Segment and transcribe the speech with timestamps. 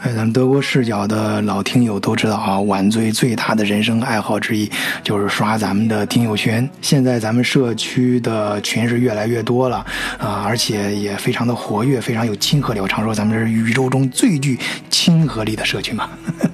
[0.00, 4.70] 哎，咱们德国视角的老听友都知道啊，晚醉最大的人生爱好之一
[5.02, 6.66] 就是刷咱们的听友群。
[6.80, 9.84] 现在咱们社区的群是越来越多了
[10.18, 12.80] 啊，而且也非常的活跃，非常有亲和力。
[12.80, 16.08] 我常说咱们是宇宙中最具亲和力的社区嘛。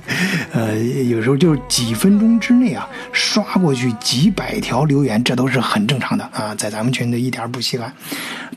[0.53, 7.93] 呃，有时候就是几分钟之内啊，刷过去几百条留言，这都是很正常的啊，在咱们群里一点不稀罕。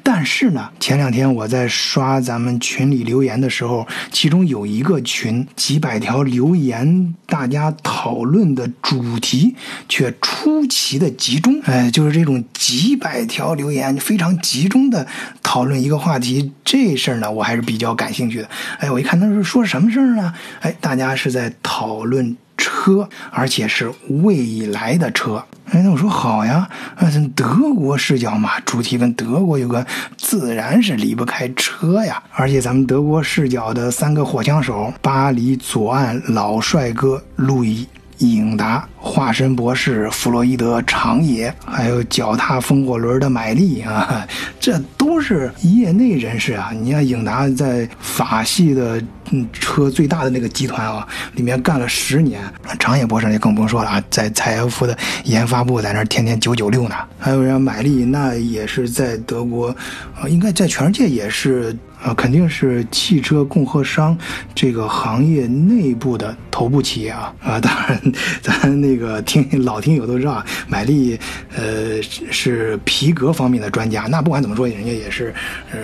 [0.06, 9.56] 但是呢，前两天我在刷咱们群里留言的时候，其中有一个群几百条留言，大家讨论的主题
[9.88, 11.62] 却出奇的集中。
[11.64, 15.08] 哎，就是这种几百条留言非常集中的
[15.42, 18.50] 讨论一个话题，这事儿呢，我还是比较感兴趣的。
[18.80, 20.34] 哎，我一看他是说什么事儿呢？
[20.62, 22.36] 哎，大家是在讨论。
[22.58, 25.44] 车，而且是未来的车。
[25.72, 29.86] 哎，那我说好呀，啊，德国视角嘛，主题跟德国有关，
[30.18, 32.22] 自然是离不开车呀。
[32.34, 37.88] 而且咱们德国视角的三个火枪手：巴黎左岸老帅哥路易。
[38.32, 44.26] 影达、化身博士弗洛伊德、长野，还有脚踏风火轮的买力啊，
[44.60, 46.72] 这都是业内人士啊。
[46.74, 49.02] 你看影达在法系的
[49.32, 52.42] 嗯车最大的那个集团啊，里面干了十年。
[52.80, 56.96] 长野博士也更不用说了啊，在采埃孚的研发部在那天天九九六呢。
[57.20, 59.68] 还有人买力，那也是在德国，
[60.16, 61.76] 啊，应该在全世界也是。
[62.04, 64.18] 啊，肯定是汽车供货商
[64.54, 67.60] 这个行业内部的头部企业啊啊！
[67.60, 71.18] 当然，咱那个听老听友都知道，买力
[71.56, 74.04] 呃是皮革方面的专家。
[74.04, 75.34] 那不管怎么说，人家也是
[75.72, 75.80] 呃。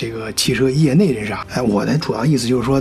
[0.00, 2.80] 这个汽车业内人士啊，哎，我的主要意思就是说，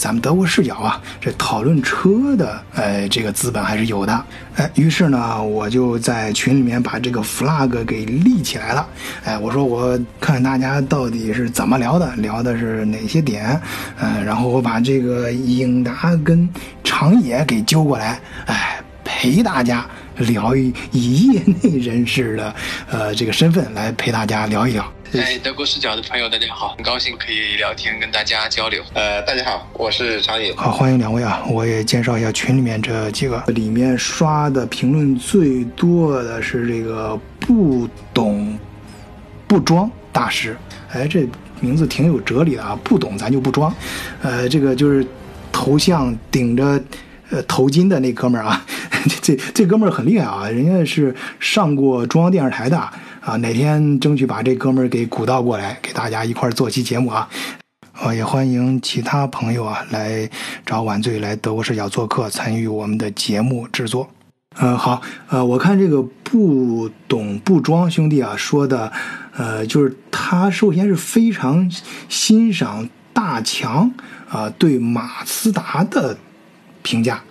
[0.00, 4.24] 咱们德国视角啊，这讨论车的，哎，这个资本还是有的，
[4.56, 8.88] 哎，于是呢，我就在群里面把这个 flag 给立起来了，
[9.24, 13.60] 哎，我说我看看大家到底是怎么聊的，聊的是哪些点，
[14.00, 16.48] 嗯，然后我把这个英达跟
[16.82, 19.84] 长野给揪过来，哎，陪大家
[20.16, 22.54] 聊一以业内人士的，
[22.90, 24.90] 呃，这个身份来陪大家聊一聊。
[25.18, 28.80] 哎，德国视角的朋友，大家好，很高兴可以聊天，跟大家交流。
[28.94, 30.54] 呃，大家好，我是常野。
[30.54, 31.42] 好，欢迎两位啊！
[31.50, 38.56] 我也介绍一下群里面这几个，里面刷的评论最多的是这个不懂
[39.48, 40.56] 不装大师。
[40.92, 41.26] 哎，这
[41.58, 42.78] 名字挺有哲理的啊！
[42.84, 43.74] 不懂咱就不装。
[44.22, 45.04] 呃，这个就是
[45.50, 46.80] 头像顶着
[47.30, 48.64] 呃头巾的那哥们儿啊，
[49.22, 52.90] 这这哥们儿很厉害啊，人家是上过中央电视台的。
[53.20, 57.28] 啊，哪天争取把这哥们儿给鼓捣过来，给大家一块儿做期节目啊！
[57.92, 60.28] 啊，也欢迎其他朋友啊来
[60.64, 64.08] 找晚醉来德国视角做客，参与我们的节目制作。
[64.56, 68.90] 呃，好，呃，我看这个不懂不装兄弟啊说的，
[69.36, 71.70] 呃，就是他首先是非常
[72.08, 73.92] 欣赏大强
[74.30, 76.16] 啊对马斯达的
[76.82, 77.22] 评价，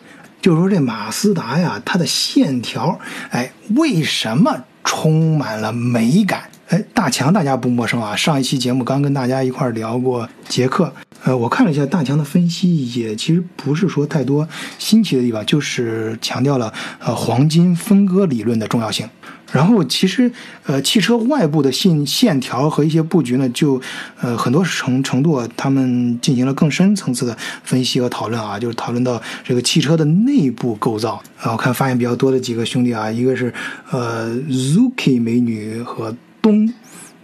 [0.42, 3.00] 就是说这马斯达呀，它的线条，
[3.32, 4.64] 哎，为什么？
[4.86, 8.16] 充满了美感，哎，大强大家不陌生啊。
[8.16, 10.92] 上一期节目刚跟大家一块聊过捷克，
[11.24, 14.48] 呃，我看了一下大强的分析，也其实不是说太多
[14.80, 19.08] 新奇的地方，就是强调了呃黄金分割理论的重要性。
[19.52, 20.32] 然后其实，
[20.66, 23.82] 呃，汽车外部的线线条和一些布局呢，就，
[24.22, 31.52] 呃，很多程程度啊，他们进行了更深层次的分析和讨论啊，就是讨论到这个汽车的内部构造啊。
[31.52, 33.54] 我看发言比较多的几个兄弟啊，一个是
[33.90, 36.72] 呃，Zuki 美女和东，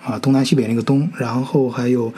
[0.03, 2.13] 啊，东南西北那个东，然后还有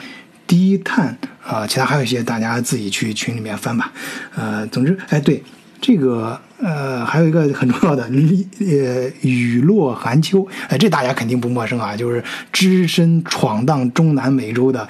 [0.46, 3.92] 低碳啊，其他还有一些，大家自己去群里面翻吧。
[4.34, 5.42] 呃，总之，哎，对。
[5.80, 8.02] 这个呃，还有一个很重要的，
[8.60, 14.86] 呃，雨落寒秋，哎，这大家肯定不陌生啊，就是只身闯荡中南美洲的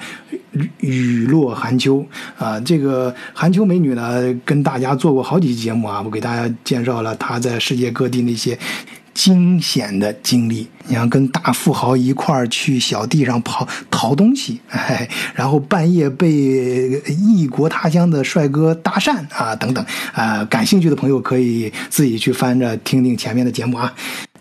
[0.79, 2.05] 雨落寒秋
[2.37, 2.59] 啊。
[2.61, 8.57] 这个寒秋美女呢，跟大家做过好几期节目啊，我给大家介绍了她在世界各地那些。
[9.13, 23.93] 惊险的经历，你要跟大富豪一块儿去小地上跑淘东西，哎，然后半夜被异国他乡的帅哥搭讪啊，等等啊，感兴趣的朋友可以自己去翻着听听前面的节目啊。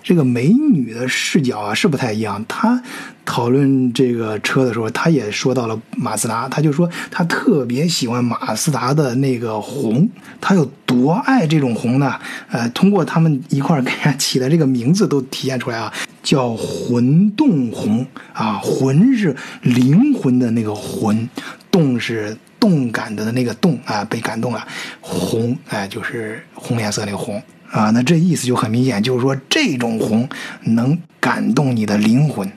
[0.03, 2.45] 这个美女的视角啊是不太一样。
[2.49, 2.83] 她
[3.25, 10.09] 讨论这个车的时候，她也说到了马自达，她就说她特别喜欢马自达的那个红，
[10.41, 12.19] 她有多爱这种红呢？
[12.51, 15.93] 呃，通过他们一块给人起的这个名字都体现出来啊，
[16.23, 21.29] 叫魂动红啊，魂是灵魂的那个魂，
[21.71, 24.67] 动是动感的那个动啊，被感动了，
[25.03, 27.43] 红哎就是红颜色那个红。
[27.71, 30.29] 啊，那这意思就很明显，就是说这种红
[30.63, 32.51] 能感动你的灵魂。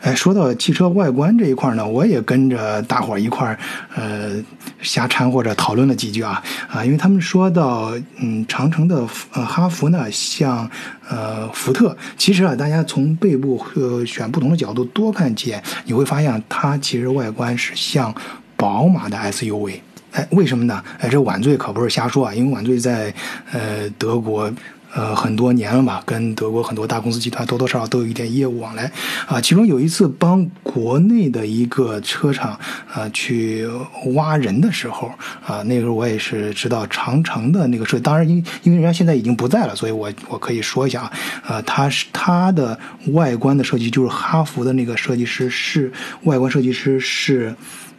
[0.00, 3.56] 哎，说到汽车外观这一块呢，我也跟着大伙儿一块儿，
[3.94, 4.32] 呃，
[4.82, 10.68] 瞎掺和着讨论了几句啊啊，因为他们说到，嗯，长城的呃哈弗呢，像
[11.08, 18.12] 呃福特，其实啊，大家从背部呃选不同的角度多看几眼，你会发现它其实外观是像
[18.56, 19.78] 宝马的 SUV。
[20.12, 20.82] 哎，为什么呢？
[20.98, 23.12] 哎，这晚醉可不是瞎说啊，因为晚醉在
[23.52, 24.50] 呃德国。
[24.90, 28.90] 呃，很多年了嘛，跟德国很多大公司集团多多少少都有一点业务往来
[29.26, 29.38] 啊。
[29.38, 32.58] 其中有一次帮国内的一个车厂
[32.90, 33.68] 啊去
[34.14, 35.12] 挖人的时候
[35.46, 41.12] 啊，那个时候我也是知道长城的那个设计，当然因因为人家现在已经不在了，所以我我可以说一下啊，
[41.46, 42.76] 呃，它是它的
[43.08, 47.54] 外观的设计就是哈弗的那个设计师是外观设计师是。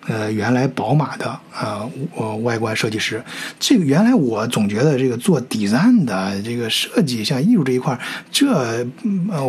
[0.09, 3.23] 呃，原来宝马的呃呃外观设计师，
[3.59, 7.95] 这个原来我总觉得这个做 design 的这个设计，像艺术这一块，
[8.31, 8.83] 这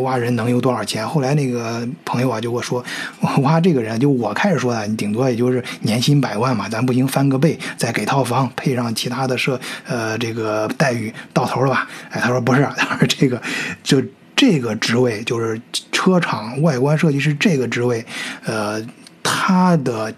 [0.03, 1.09] 挖人能有多少钱？
[1.09, 2.85] 后来那个朋友啊就跟我说，
[3.41, 11.89] 挖这个人就我开始说的，你顶多也就是年薪百万嘛，咱不行翻个倍，再给套房，配上其他的设呃这个待遇，到头了吧？
[12.11, 13.41] 哎，他说不是，他说这个
[13.83, 14.03] 就
[14.37, 15.59] 这个职位就是
[15.91, 18.05] 车厂外观设计师这个职位，
[18.45, 18.79] 呃，
[19.23, 20.15] 他的。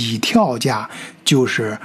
[0.00, 0.88] 起跳价
[1.24, 1.78] 就是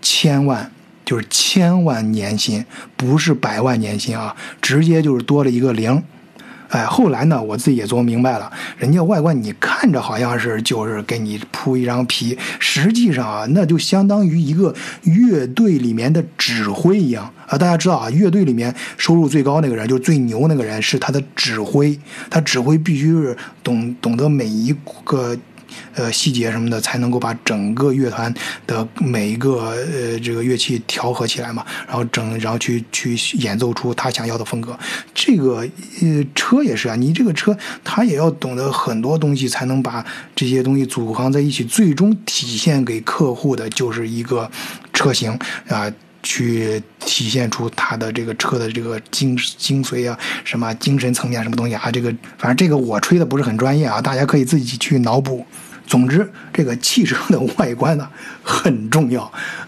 [0.00, 0.70] 千万，
[1.04, 2.64] 就是千万年薪，
[2.96, 6.02] 不是百万年薪啊，直接就是多了一个零。
[6.68, 14.74] 哎，后来呢，我自己也琢磨明白了，人家外观你看着好像是就是给你铺一张皮，实际上啊，那就相当于一个
[15.04, 17.56] 乐队里面的指挥一样啊。
[17.56, 21.98] 大家知道啊，乐队里面收入最高那个人，就是最牛那个人，是他的指挥，
[22.28, 23.34] 他指挥必须是
[23.64, 24.74] 懂懂得每一
[25.04, 25.34] 个。
[25.94, 28.32] 呃，细节什么的才能够把整个乐团
[28.66, 34.78] 的每一个呃这个乐器调和起来嘛，然后整然后去去演奏出他想要的风格。
[35.14, 35.66] 这个
[36.00, 40.04] 呃车也是啊，你这个车他也要懂得很多东西，才能把
[40.34, 44.50] 这些东西组合在一起，最终体现给客户的就是一个
[44.92, 45.38] 车型
[45.68, 45.92] 啊，
[46.22, 55.46] 去体现出他的这个车的这个精精髓啊，什么精神层面什么东西啊，这个反正这个我吹的不是很专业啊，大家可以自己去脑补。
[55.86, 58.06] 总之，这个汽车的外观呢
[58.42, 59.22] 很重要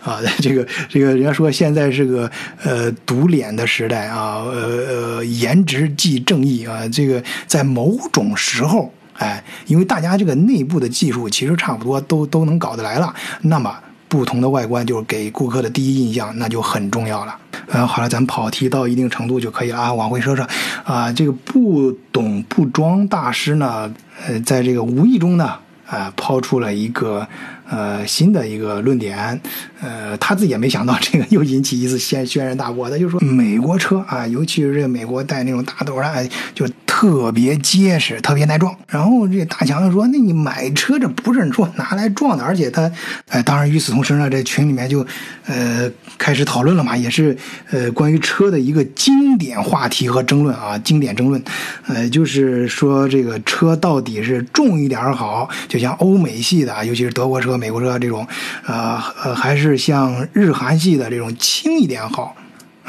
[0.05, 0.20] 啊。
[0.43, 2.31] 这个这个，人家说现在是个
[2.62, 6.87] 呃堵脸的时代啊，呃呃，颜值即正义啊。
[6.88, 13.75] 这个在某种时候，哎，因为大家这个内部的技术其实差不多都都能搞得来了，那么
[14.10, 17.34] 不同的外观就是给顾客的第一印象，那就很重要了。
[17.68, 19.94] 嗯，好了，咱们跑题到一定程度就可以了啊。
[19.94, 20.46] 往回说说
[20.84, 23.90] 啊，这个不懂不装大师呢，
[24.26, 25.54] 呃，在这个无意中呢。
[25.90, 27.26] 啊，抛出了一个
[27.68, 29.40] 呃新的一个论点，
[29.80, 32.88] 呃，他自己也没想到这个又引起一次轩轩然大波。
[32.88, 36.64] 他就说，美国车啊，尤其是这个美国带那种大斗的，就
[37.00, 38.76] 特别结实，特别耐撞。
[38.87, 42.93] 然后这大强说，那你买车这不是说拿来撞的，而且他，
[43.29, 45.06] 哎，当然与此同时呢，这群里面就
[45.47, 47.35] 呃开始讨论了嘛，也是
[47.70, 51.43] 呃关于车的一个经典话题和争论啊，经典争论，
[51.87, 55.81] 呃，就是说这个车到底是重一点好，就。
[55.81, 58.26] 像欧美系的，尤其是德国车、美国车这种，
[58.67, 62.37] 呃呃，还是像日韩系的这种轻一点好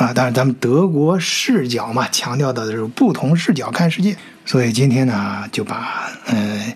[0.02, 0.14] 啊。
[0.14, 4.18] 当然咱们德国视角嘛，强调的是不同视角看世界。
[4.46, 6.74] 所以今天呢，就把嗯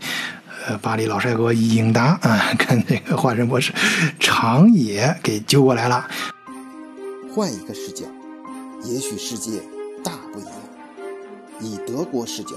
[0.68, 3.74] 呃巴黎老帅哥英达啊，跟这个化身博士
[4.20, 6.08] 长野给揪过来了。
[7.34, 8.06] 换一个视角，
[8.84, 9.60] 也许世界
[10.04, 10.54] 大不一样。
[11.60, 12.56] 以德国视角，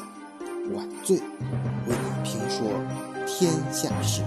[0.74, 1.22] 晚醉为
[1.88, 2.68] 你评说。
[3.30, 4.22] 天下事。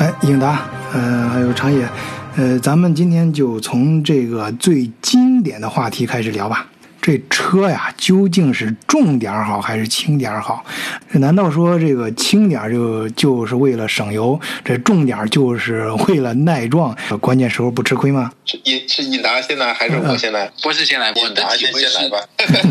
[0.00, 0.62] 哎，英达，
[0.94, 1.86] 呃，还有长野，
[2.34, 6.66] 呃，咱们今天就从这个最经典的话题开始聊吧。
[7.02, 10.64] 这车呀，究竟是重点好还是轻点好？
[11.12, 18.30] 难道说这个轻点就就是为了省油，这重点就是为了耐撞，关键时候不吃亏吗？
[18.50, 20.50] 是一是一达先来还是我先来？
[20.62, 22.18] 不是先来，我的先先来吧。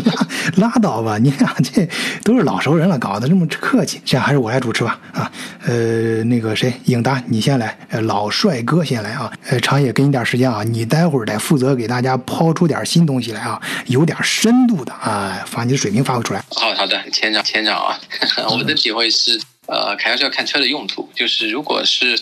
[0.56, 1.88] 拉倒吧，你俩这
[2.22, 4.00] 都是老熟人了，搞得这么客气。
[4.04, 4.98] 这样还是我来主持吧。
[5.12, 5.30] 啊，
[5.64, 9.32] 呃，那个谁，影达你先来，呃老帅哥先来啊。
[9.48, 14.16] 呃，长野给你点时间啊，你待会儿得负责给大家抛出点新东西来啊，有点。
[14.22, 16.44] 深度的啊，把你的水平发挥出来。
[16.50, 17.98] 好好的，千长千长啊，
[18.50, 21.08] 我的体会是，呃，还是要看车的用途。
[21.14, 22.20] 就是如果是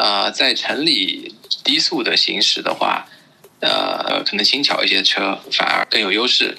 [0.00, 3.06] 呃在城里低速的行驶的话，
[3.60, 6.56] 呃，可能轻巧一些车反而更有优势，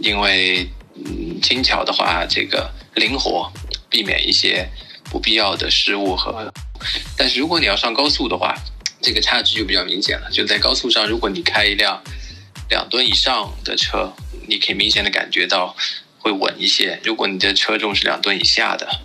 [0.00, 3.50] 因为嗯轻巧的话，这个灵活，
[3.90, 4.68] 避免一些
[5.10, 6.52] 不必要的失误和。
[7.16, 8.54] 但是如果你要上高速的话，
[9.02, 10.30] 这个差距就比较明显了。
[10.30, 12.00] 就在高速上，如果你开一辆。
[12.68, 14.12] 两吨以上的车，
[14.48, 15.76] 你可以明显的感觉到
[16.18, 16.98] 会稳一些。
[17.04, 19.02] 如果你的车重是两吨以下的，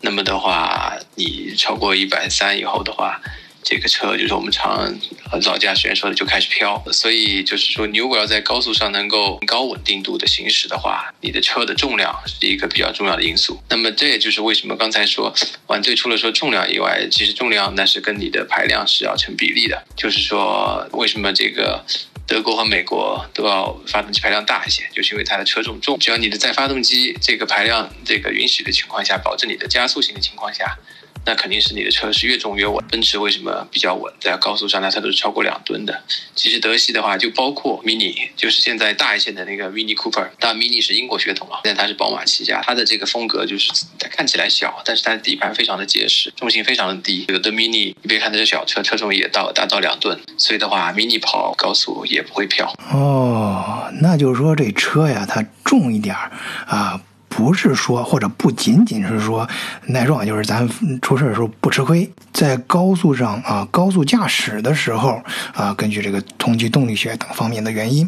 [0.00, 3.20] 那么的话，你超过一百三以后的话。
[3.62, 4.90] 这个车就是我们常
[5.30, 6.82] 很早驾驶员说的，就开始飘。
[6.90, 13.62] 所以就是说，你如果要在高速上能够高稳定度的行驶的话，你的车的重量是一个比较重要的因素。
[13.68, 15.32] 那么这也就是为什么刚才说，
[15.66, 19.80] 晚醉除了说重量以外，其实重量那是跟你的排量是要成比例的。
[19.94, 21.84] 就是说，为什么这个
[22.30, 25.98] 德国和美国都要发动机排量大一些，就是因为它的车重重。
[25.98, 30.78] 只要你的在发动机这个排量这个允许的情况下，保证你的加速性的情况下。
[31.26, 32.84] 那肯定是你的车是越重越稳。
[32.90, 34.12] 奔驰为什么比较稳？
[34.20, 36.02] 在高速上，呢它都是超过两吨的。
[36.34, 40.28] 其实德系的话，就包括 Mini，就是现在大一些的那个 Mini Cooper。
[40.38, 42.62] 当然，Mini 是英国血统啊，但它是宝马旗下。
[42.64, 47.26] 它的这个风格就是它看起来小，但是它的底盘非常的结实，重心非常的低。
[47.28, 52.72] 有的 Mini，你别看它是小车，车重也到达到两吨，所以的话，Mini 跑高速也不会飘。
[52.92, 56.32] 哦，那就是说这车呀，它重一点儿
[56.66, 57.00] 啊。
[57.40, 59.48] 不是说，或者不仅仅是说
[59.86, 60.68] 耐撞，就是咱
[61.00, 62.12] 出事的时候不吃亏。
[62.34, 65.22] 在高速上啊，高速驾驶的时候
[65.54, 68.06] 啊，根据这个同级动力学等方面的原因，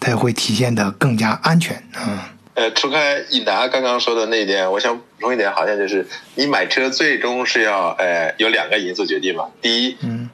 [0.00, 1.80] 它会体现的更加安全。
[2.04, 2.18] 嗯，
[2.54, 9.44] 呃，除开尹达刚刚说的那一点，我想补充一点，好像就是你买车最终是要呃有两个因素决定嘛。
[9.62, 10.28] 第一，嗯，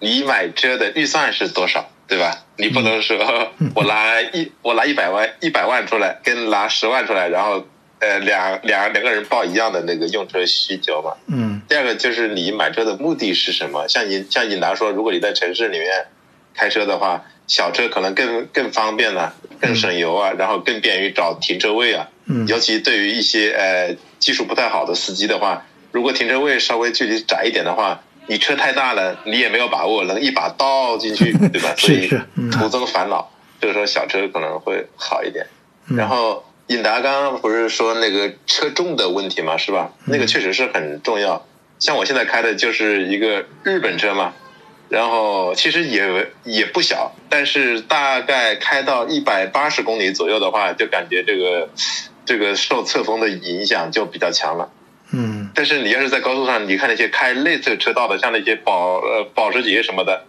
[0.00, 2.44] 你买车的预算是多少，对吧？
[2.58, 3.16] 你不能说
[3.74, 7.64] 我拿一我拿一百万一百万出来，跟拿十万出来，然后。
[7.98, 11.14] 呃，两两两个人报一样的那个用车需求嘛。
[11.28, 11.62] 嗯。
[11.66, 13.88] 第二个就是你买车的目的是什么？
[13.88, 16.06] 像你像尹达说，如果你在城市里面
[16.54, 22.08] 开车的话，小车可能更更方便了，更省油啊，然后更便于找停车位啊。
[22.26, 22.46] 嗯。
[22.46, 31.74] 尤其对于一些呃技术不太好的司机的话，如果停车位稍微距离窄一点的话，你车太大了，你也没有把握能一把倒进去， 对吧？
[31.78, 32.20] 是是。
[32.52, 33.32] 徒增烦恼。
[33.58, 35.46] 这个时候小车可能会好一点。
[35.86, 36.44] 然后。
[36.68, 39.56] 尹达刚刚不是说那个车重的问题吗？
[39.56, 39.92] 是吧？
[40.06, 41.46] 那个确实是很重要。
[41.78, 44.32] 像我现在开的就是一个日本车嘛，
[44.88, 51.68] 然后其实也也不小，但是大概开到一百八十公里左右的话，就感觉这个
[52.24, 54.70] 这个受侧风的影响就比较强了。
[55.12, 55.50] 嗯。
[55.54, 60.24] 但是你要是在高速上，你看那些开内侧车道的，像那些保呃保时捷什么的，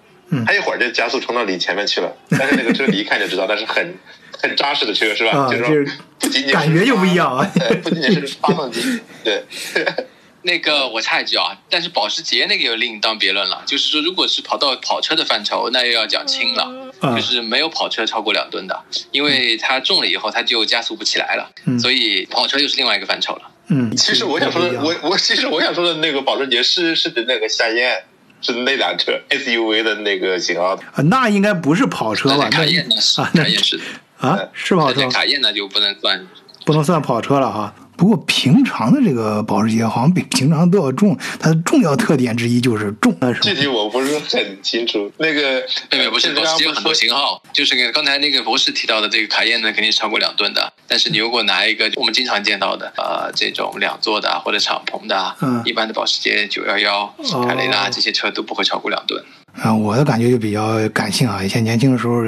[0.45, 2.15] 他一会儿就加速冲到你前面去了。
[2.29, 3.95] 但是那个车你一看就知道，那是很。
[4.41, 5.49] 很扎实的车是吧？
[5.49, 5.89] 就是
[6.19, 7.49] 不仅仅感觉就不一样啊，
[7.83, 8.99] 不仅仅是发动机。
[9.23, 9.43] 对，
[10.43, 13.63] 那个我插一句啊，但是保时捷那个又另当别论了。
[13.65, 23.41] 就是说，如果是跑到跑车的范畴，那又要讲轻了，就是没有跑车超过两吨的，因为它重了以后它就加速不起来了，所以跑车又是另外一个范畴了。
[23.69, 28.03] 嗯，其实我想说的，我我其实我想说的那个保时捷是是指那个夏宴，
[28.41, 30.79] 是那辆车 SUV 的那个型号。
[31.03, 32.49] 那应该不是跑车吧？
[32.49, 33.77] 卡宴啊，那也是。
[34.19, 35.09] 啊，是跑车。
[35.09, 36.27] 卡宴那就不能算，
[36.65, 37.73] 不能算跑车了哈。
[37.95, 43.11] 不过平常的这个保时捷好像比平常都要重，它的重要特点之一就是重。
[43.41, 45.11] 具体我不是很清楚。
[45.17, 50.71] 那个， 对，不是保时捷有很多型号，就是刚才那个博士提到的这个卡宴呢，肯定是超过两吨的。
[50.87, 57.15] 但是你如果拿一个我们经常见到的，呃，这种两座的或者敞篷的，嗯，一般的保时捷九幺幺、
[57.47, 59.23] 凯雷拉这些车都不会超过两吨。
[59.61, 61.43] 啊，我的感觉就比较感性啊。
[61.43, 62.23] 以前年轻的时候，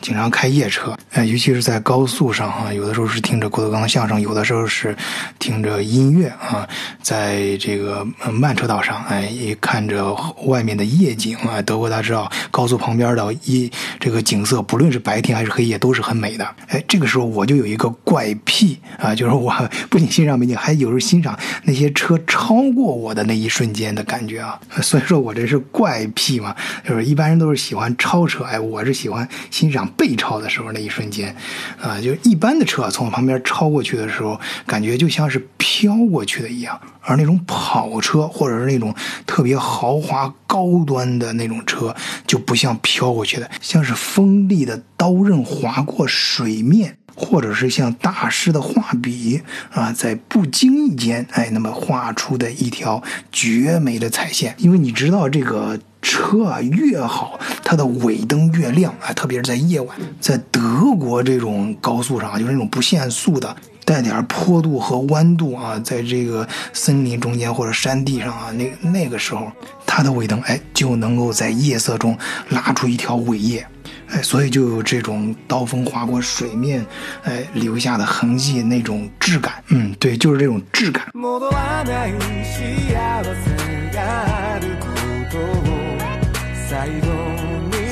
[0.00, 4.94] 经常开夜车，呃，尤其是在高速上啊，有的时候是听着郭德纲的相声，有的时候是
[5.38, 6.68] 听着音乐啊，
[7.00, 10.14] 在这个慢车道上，哎，看着
[10.44, 11.62] 外面的夜景啊。
[11.62, 16.46] 德国大家知道，高速旁边的一这个景色，不论是白天还是黑夜，都是很美的。
[16.68, 19.50] 哎，这个时候我就有一个怪癖啊，就是我
[19.88, 24.60] 不仅欣赏美景，还有时候欣赏那些车超过我的那一瞬间的感觉啊。
[24.82, 26.54] 所以说我这是怪癖嘛。
[26.82, 31.36] 就是一般人都是喜欢超车，哎，我是喜欢欣赏被超的时候那一瞬间，
[31.80, 38.94] 啊，就是一般的车从我旁边超过去的时候，感觉就像是飘过去的一样，而那种跑车或者是那种
[39.26, 41.94] 特别豪华高端的那种车，
[42.26, 46.96] 就不像飘过去的，像是锋利的刀刃划过水面。
[47.16, 49.40] 或者是像大师的画笔
[49.70, 53.00] 啊，在不经意间，哎，那么画出的一条
[53.30, 54.56] 绝美的彩线。
[54.58, 60.60] 因为你知道，这个车啊越好，它的尾灯越亮啊，特别是在夜晚，在德
[60.98, 69.50] 国这种高速上啊，就是那种不限速的，带点坡度和弯度啊，在这个森林中间或者山地上啊，那那个时候，
[69.86, 72.16] 它的尾灯哎就能够在夜色中
[72.50, 73.66] 拉出一条尾叶。
[74.10, 76.84] 哎，所以就有这种刀锋划过水面，
[77.24, 79.54] 哎留下的痕迹那种质感。
[79.68, 81.06] 嗯，对，就是这种质感。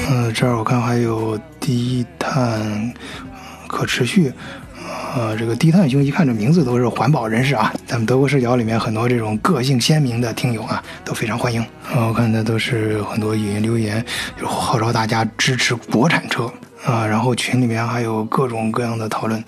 [0.08, 2.92] 呃，这儿我看还有低碳
[3.66, 4.32] 可持续。
[5.14, 11.60] 呃，这个低碳兄一看这名字都是环保人士啊，咱们德国视角里面很多这种个性鲜明的听友啊，都非常欢迎。
[11.92, 14.04] 啊，我看的都是很多语音留言，
[14.40, 16.50] 就号召大家支持国产车
[16.84, 17.06] 啊。
[17.06, 19.38] 然后群里面还有各种各样的讨论，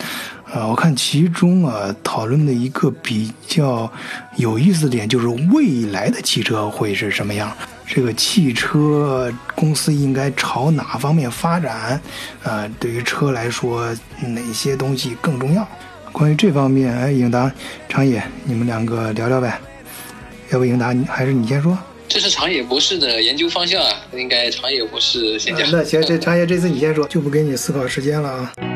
[0.53, 3.91] 啊，我看其中啊讨论的一个比较
[4.37, 7.51] 有意思的点就是未来的汽车会是什么样。
[7.87, 12.01] 这个汽车公司应该朝哪方面发展？
[12.43, 15.67] 啊，对于车来说，哪些东西更重要？
[16.11, 17.51] 关于这方面，哎，应达、
[17.89, 19.59] 长野，你们两个聊聊呗。
[20.51, 21.77] 要不，应达，还是你先说。
[22.09, 25.69] 这是长野博士的研究方向啊，应该长野博士先讲。
[25.71, 28.74] 那行，这长野这次你先说，就不给你思考时间了啊。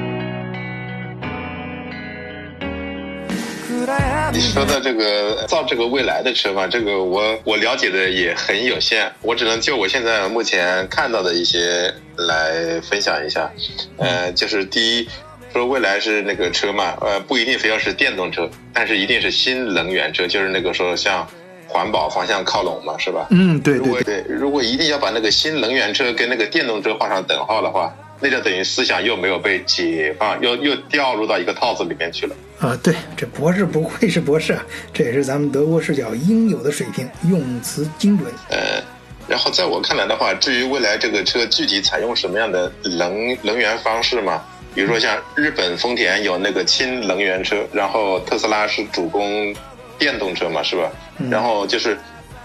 [4.38, 13.50] 你说的这个造这个未来的车嘛，这个我我了解的也很有限，我只能就我现在目前看到的一些来分享一下。
[13.96, 15.08] 呃，就是第一，
[15.52, 21.26] 说未来是那个车嘛，呃，不一定非要是电动车，但是一定是新能源车，就是那个说向
[21.66, 23.26] 环保方向靠拢嘛，是吧？
[23.32, 24.24] 嗯，对对对。
[24.28, 27.92] 如果一定要把那个新能源车跟那个电动车画上等号的话。
[28.20, 32.34] 那就等于思想又没有被解放，又又掉入到一个套子里面去了。
[32.58, 38.32] 啊，对，这博士不愧是博士啊，这也是咱们德国视角应有的水平，用词精准。
[38.50, 38.82] 呃，
[39.28, 44.42] 然后在我看来的话，至于未来这个车具体采用什么样的能能源方式嘛，
[44.74, 49.54] 比如说像日本丰田有那个氢能源车，然后特斯拉是主攻
[49.96, 50.90] 电动车嘛，是吧？
[51.30, 51.96] 然后就是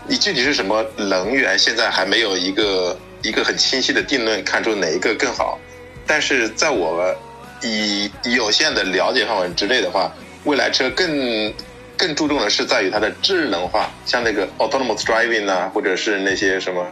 [0.07, 2.95] 你具体是什么能源，现在还没有一个。
[3.23, 5.57] 一个很清晰的定论，看出哪一个更好。
[6.05, 7.15] 但是在我
[7.61, 10.11] 以有限的了解范围之内的话，
[10.43, 11.53] 未来车更
[11.95, 16.85] 更注重的是在于它的智能化，像那个 autonomous driving 啊，或者是那些什么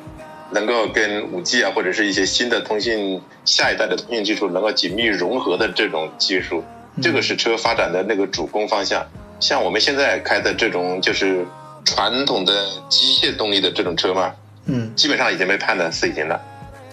[0.51, 6.63] 能够跟五 G 啊，或者是一些新的通信下一代的通信技术能够紧密融合的这种技术，
[7.01, 9.05] 这个是车发展的那个主攻方向。
[9.41, 11.45] 像我们现在开的这种就是
[11.83, 12.53] 传统的
[12.89, 14.33] 机械动力的这种车嘛。
[14.65, 16.39] 嗯，基本上已经被判的死刑了。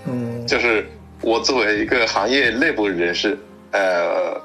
[0.07, 0.87] 嗯，就是
[1.20, 3.38] 我作为一个行业内部人士，
[3.72, 4.40] 呃，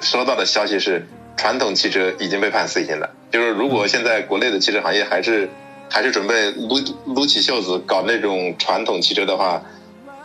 [0.00, 3.10] 收到的消息是，传统汽车已经被判死刑了。
[3.30, 5.48] 就是如果现在国内的汽车行业还是
[5.90, 9.62] 还是准备撸撸起袖子搞那种传统汽车的话，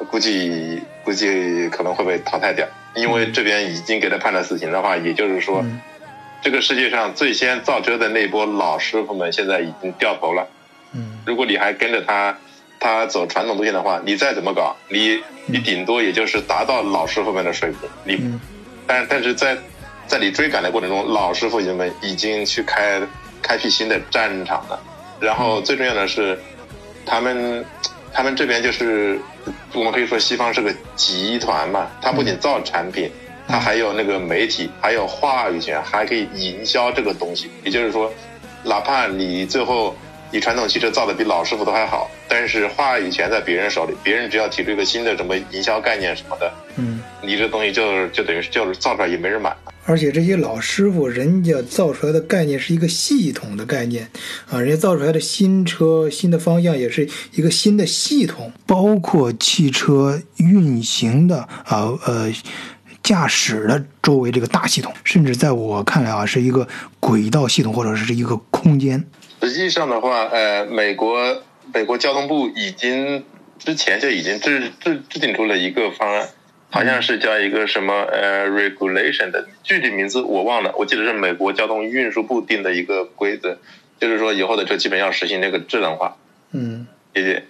[0.10, 2.68] 估计估计可能会被淘汰掉。
[2.94, 5.64] 因为这边已经给他判了死刑的话，也就是说，
[6.42, 10.46] 这个世界上最先造车的那波老师傅们现在已经掉头了。
[10.94, 12.38] 嗯，如果你还跟着他，
[12.80, 17.90] 他走传统路线的话，你再怎么搞，你你顶多也就是达到老师傅们的水平。
[18.04, 18.40] 你，
[18.86, 19.58] 但但是在
[20.06, 23.02] 在你追赶的过程中，老师傅们已经去开
[23.42, 24.78] 开辟新的战场了。
[25.20, 26.38] 然后最重要的是，
[27.06, 27.64] 他们
[28.12, 29.18] 他们这边就是
[29.74, 33.10] 我们可以说西方是个集团嘛，它不仅造产品，
[33.48, 37.50] 它还有那个媒体，还有话语权，还可以营销这个东西。
[37.64, 38.12] 也就是说，
[38.64, 39.96] 哪怕你最后。
[40.32, 49.54] 你传统汽车造的比老师傅都还好，但是话语权在别人手里，别人只要提出一个新的什么营销概念什么的，嗯，你这东西就就等于就是造出来也没人买。
[49.86, 54.10] 而且这些老师傅人家造出来的概念是一个系统的概念
[54.50, 62.32] 啊，人家造出来的新车新的方向也是一个新的系统，包括汽车运行的啊呃
[63.04, 66.66] 驾驶的周围这个大系统，甚至在我看来啊是一个
[67.02, 69.04] 轨道系统或者是一个空间。
[69.42, 71.42] 实际上的话，呃，美国
[71.74, 73.26] 美国交通部已经
[73.58, 76.30] 之前就已经制制制定出了一个方案，
[76.70, 83.58] 好像是叫一个什么呃 regulation 的具体名字我忘了，我记得是美国交通运输部定的一个规则，
[84.00, 86.18] 就是说以后的车基本要实行那个智能化。
[86.52, 87.44] 嗯，谢谢。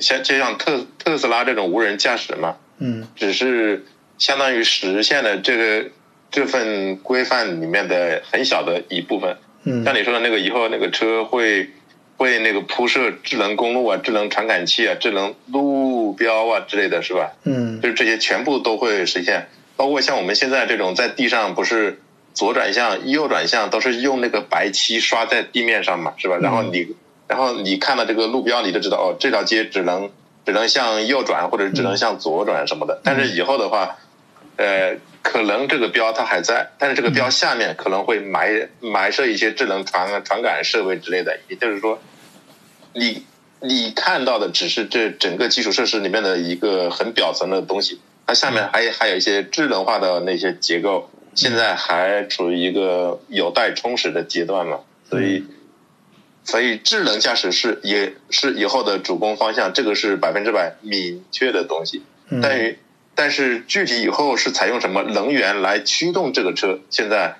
[0.00, 3.84] 像就像特特斯拉这种无人驾驶嘛，嗯，只是
[4.18, 5.90] 相当于实现了这个
[6.30, 9.36] 这份规范里面的很小的一部分。
[9.84, 11.70] 像你说的那个，以后那个车会
[12.16, 17.32] 会那个铺设智能公路啊、智能传感器啊、智能路标啊之类的是吧？
[17.44, 19.48] 嗯，就是这些全部都会实现。
[19.76, 22.00] 包括像我们现在这种在地上不是
[22.34, 26.36] 左转向、右转向都是用那个白漆刷在地面上嘛，是吧？
[26.40, 26.94] 然后你
[27.26, 30.10] 然后你看到这个路标，你就知道哦，这条街只能
[30.44, 33.00] 只能向右转或者只能向左转什么的。
[33.02, 33.96] 但是以后的话，
[34.56, 34.96] 呃。
[35.24, 41.40] 可能这个标它还在，但是这个标下面可能会埋埋设一些智能传传感设备之类的。
[41.48, 41.98] 也就是说，
[42.92, 43.24] 你
[43.60, 54.80] 你看到的只是这整个基础设施里面的一个很表层的东西，它下面还还有一些智能化的那些结构，现在还处于一个有待充实的阶段嘛。
[55.08, 55.44] 所以，
[56.44, 62.02] 所以智能驾驶是也是以后的主攻方向，这个是百分之百明确的东西。
[62.42, 62.78] 但于
[63.14, 67.36] 但是具体以后是采用什么能源来驱动这个车，现在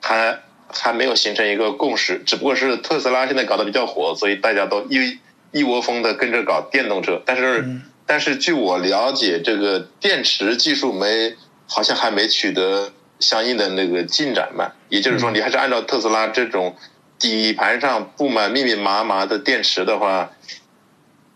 [0.00, 2.22] 还还没有形成一个共识。
[2.26, 5.18] 只不过是特斯拉现在搞得比较火，所以大家都一
[5.52, 7.22] 一窝蜂的跟着搞电动车。
[7.24, 14.72] 但是但是据我了解，这个电池技术没好像还没取得相应的那个进展嘛。
[14.88, 16.76] 也就是说，你还是按照特斯拉这种
[17.18, 20.32] 底盘上布满密密麻麻的电池的话，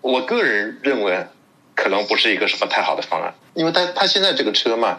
[0.01, 1.27] 我个人认为
[1.79, 4.99] 可能不是一个什么太好的方案，因为它它现在这个车嘛，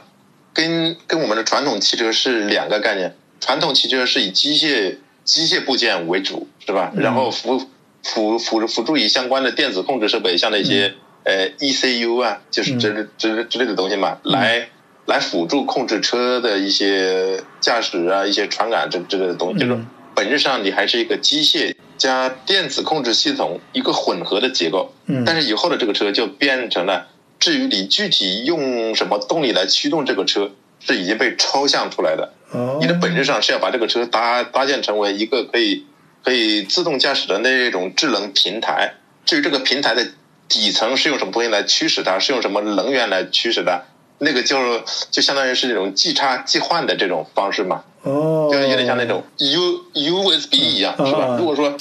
[0.53, 3.13] 跟跟我们的传统汽车是两个概念。
[3.41, 6.93] 传统汽车是以机械机械部件为主，是吧？
[6.95, 7.67] 然后辅
[8.01, 10.93] 辅辅辅助以相关的电子控制设备，像那些
[11.25, 14.69] 呃 ECU 啊，就是这这之类的东西嘛，来
[15.05, 19.59] 来辅助控制车的一些驾驶啊、一些传感这之类的东西。
[19.59, 19.77] 就是
[20.15, 24.91] 本质上你还是一个机械加电子控制系统一个混合的结构。
[25.05, 25.23] 嗯。
[25.23, 27.09] 但是以后的这个车就变成了，
[27.39, 32.33] 至于你具体用什么动力来驱动这个车，是已经被抽象出来的。
[32.51, 32.79] 哦。
[32.81, 35.85] 你的本质上是要把这个车搭搭建成为一个可以
[36.23, 38.93] 可以自动驾驶的那种智能平台。
[39.25, 40.07] 至于这个平台的
[40.47, 43.83] 底层是用什么东西来驱使它，是用什么能源来驱使它，
[44.17, 44.81] 那个就
[45.11, 47.83] 就相当于是那种即插即换的这种方式嘛。
[48.01, 48.49] 哦。
[48.51, 51.35] 就有点像那种 U USB 一样，是吧？
[51.37, 51.77] 如果说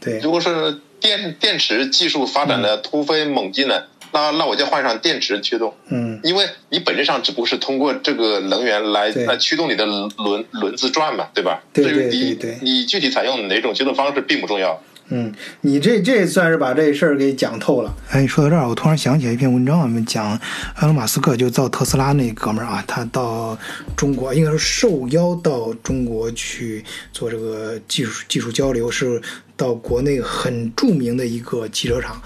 [0.00, 3.82] 对，如果是电电池技术发展的突飞猛进呢，
[4.12, 5.74] 那那我就换上电池驱动。
[5.88, 6.20] 嗯。
[6.22, 11.62] 因为你本质上只不过是通过这个能源来来驱动你的轮轮子转嘛，对吧？
[11.72, 12.58] 对对对对。
[12.60, 14.82] 你具体采用哪种驱动方式并不重要。
[15.10, 15.32] 嗯，
[15.62, 17.96] 你这这算是把这事儿给讲透了。
[18.10, 20.32] 哎，说到这儿，我突然想起来一篇文章，我们讲
[20.74, 23.56] 埃隆·马斯克就造特斯拉那哥们儿啊，他到
[23.96, 29.22] 中国，应该说受邀到中国去做这个技术技术交流，是
[29.58, 32.18] 到国内很著名的一个汽车厂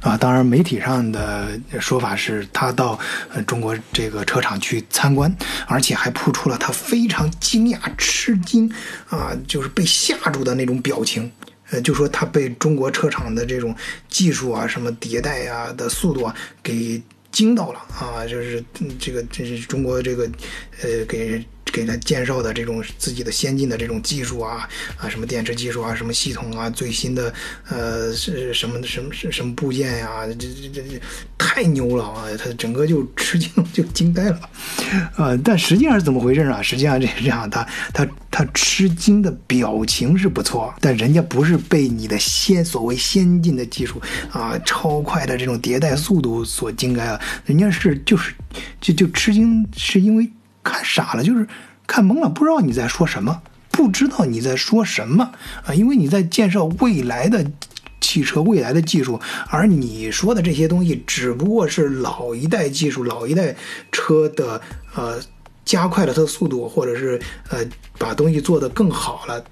[0.00, 0.16] 啊。
[0.16, 1.48] 当然，媒体上的
[1.78, 2.98] 说法是他到
[3.46, 5.32] 中国这个车厂去参观，
[5.68, 8.68] 而且还铺出了他非常惊讶、吃惊
[9.08, 11.30] 啊，就是被吓住的那种表情。
[11.70, 13.76] 呃，就说他被中国车厂的这种
[14.08, 18.64] 技术啊、什么迭代啊的速度啊给惊到了啊，就是
[18.98, 20.24] 这个这是中国这个
[20.82, 27.32] 呃给给他介绍的这种自己的先进的这种技术啊啊，什么电池技术啊、什么系统啊、最新的
[27.68, 31.00] 呃是什么什么什么部件呀，这这这这
[31.36, 32.24] 太牛了啊！
[32.38, 34.40] 他整个就吃惊就惊呆了
[35.16, 35.36] 啊！
[35.44, 36.60] 但实际上是怎么回事啊？
[36.60, 44.00] 实际上这是这样，他他他吃惊的表情是不错，但人家不是被你的先所谓先进的技术
[44.30, 48.34] 啊、超快的这种迭代速度所惊呆了，人家是就是
[48.80, 50.28] 就就吃惊，是因为
[50.68, 51.46] 看傻了，就是
[51.86, 55.32] 看懵了，不知道你在说什么，不知道你在说什么
[55.64, 57.50] 啊，因为你在介绍未来的。
[58.00, 63.54] 汽车未来的技术，而你说的这些东西只不过是老一代技术、老一代
[63.92, 64.58] 车的
[64.94, 65.20] 呃
[65.62, 67.58] 加快了它的速度，或者是呃
[67.98, 69.44] 把东西做得更好了，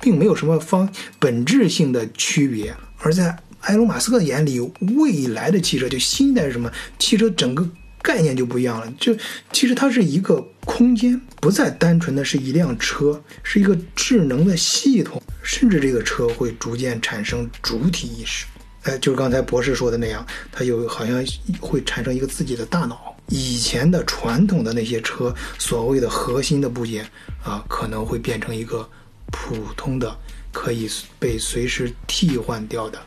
[0.00, 2.74] 并没有什么方本质性的区别。
[3.00, 4.58] 而在埃隆·马斯克眼里，
[4.96, 7.68] 未来的汽车就新一代是什么汽车整个
[8.02, 9.16] 概念就不一样了，就
[9.52, 15.22] 其实它是一个空间，不再单纯的是一辆车，是一个智能的系统。
[15.42, 18.44] 甚至这个车会逐渐产生主体意识，
[18.82, 21.24] 哎，就是刚才博士说的那样，它有好像
[21.58, 23.16] 会产生一个自己的大脑。
[23.28, 27.08] 以前的传统的那些车，所谓的核心的部件
[27.42, 28.86] 啊，可能会变成一个
[29.32, 30.14] 普通的
[30.52, 32.98] 可以被随时替换掉的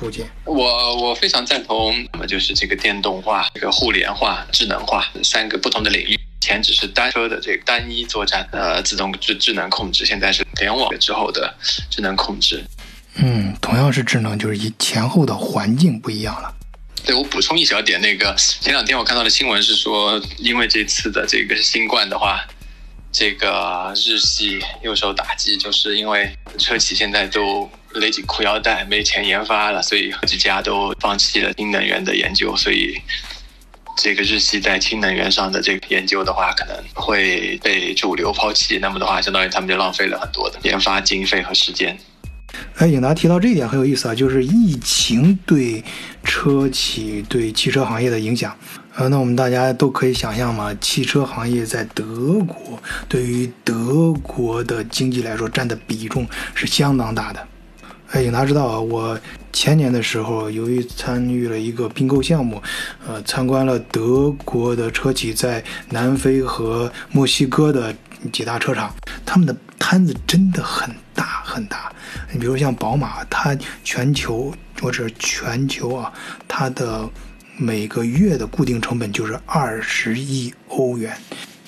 [0.00, 0.26] 部件。
[0.44, 6.18] 我我非常赞同，那么就是这个电动化、这个互联化、智能化三个不同的领域。
[6.40, 11.54] 前只是单车的这个单一作战，呃，自动智智能控制，现在是联网之后的
[11.90, 12.64] 智能控制。
[13.16, 16.52] 嗯，同样是智能，就是以前后的环境不一样了。
[17.04, 22.46] 对我补充一小点，那个前两天我看到的新闻是说，因为这次的这个新冠的话，
[23.12, 33.00] 这个日系又受打击，就是因为车企现在都勒紧裤腰带，没钱研发了，所以好几家都放弃了新能源的研究，所以。
[33.96, 38.78] 这个日系在氢能源上的这个研究的话，可能会被主流抛弃。
[38.78, 41.98] 那么的话，相当于他们就浪费了很多的研发经费和时间。
[42.76, 45.84] 哎，颖达提到这一点很有意思啊，就是疫情对
[46.24, 48.56] 车企、对汽车行业的影响。
[48.94, 57.46] 呃，那我们大家都可以想象嘛，汽车行业在德国，对于德国的经济来说，占的比重是相当大的。
[58.12, 59.16] 哎，颖达知道啊，我
[59.52, 62.60] 前年的时候，由于参与了一个并购项目，
[63.06, 67.94] 呃，参观了德国的车企在南非和墨西哥的
[68.32, 68.92] 几大车厂，
[69.24, 71.92] 他们的摊子真的很大很大。
[72.32, 76.12] 你比如像宝马，它全球或者全球啊，
[76.48, 77.08] 它的
[77.56, 81.16] 每个月的固定成本就是二十亿欧元。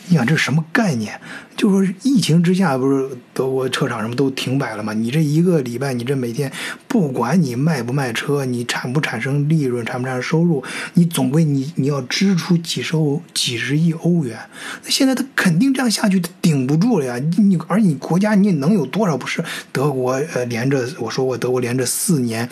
[0.09, 1.19] 你想这是什么概念？
[1.57, 4.93] 就说疫情之下，不是德国车厂什么都停摆了吗？
[4.93, 6.51] 你这一个礼拜，你这每天
[6.89, 14.39] 不管你卖不卖车，你产不产生利润，产不产生收入，你总归你你要支出几十欧几十亿欧元。
[14.83, 17.19] 那现在他肯定这样下去，他顶不住了呀！
[17.37, 19.17] 你而你国家你能有多少？
[19.17, 22.49] 不是德国呃连着我说过，德国连着四年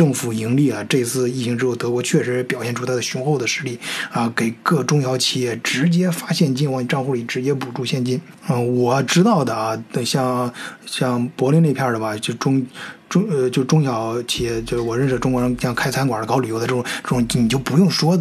[0.00, 0.82] 政府盈利了。
[0.86, 3.78] 这次疫情之后，德国确实表现出它的雄厚的实力
[4.10, 8.18] 啊，给各中小企业直接发现金往你账户里直接补助现金。
[8.48, 10.50] 嗯，我知道的啊，像
[10.86, 12.66] 像柏林那片的吧，就中
[13.10, 18.16] 中呃，就中小企业，就是我认识中国人，像开餐馆的、搞旅游的这种这种，你就不用说，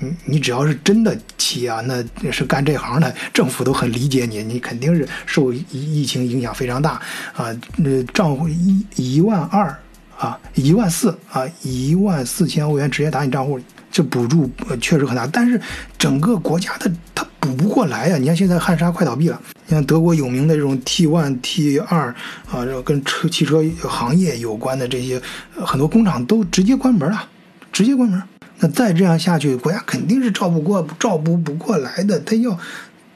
[0.00, 7.00] 你你只要是真的企业啊，那是干这行的，政府都很理解你，你肯定是受疫疫情影响非常大
[7.32, 7.46] 啊，
[7.78, 9.74] 那账户一一万二
[10.22, 13.64] 啊，一万四啊，一万四千欧元直接打你账户里。
[13.90, 15.60] 这补助呃确实很大，但是
[15.98, 18.16] 整个国家的它补不过来呀。
[18.16, 22.14] 你看现在汉莎快倒闭了，像德国有名的这种 T one、T 二
[22.50, 25.20] 啊，这跟车汽车行业有关的这些
[25.56, 27.28] 很多工厂都直接关门了，
[27.72, 28.22] 直接关门。
[28.60, 32.20] 那再这样下去，国家肯定是照不过、照不不过来的。
[32.20, 32.56] 他要，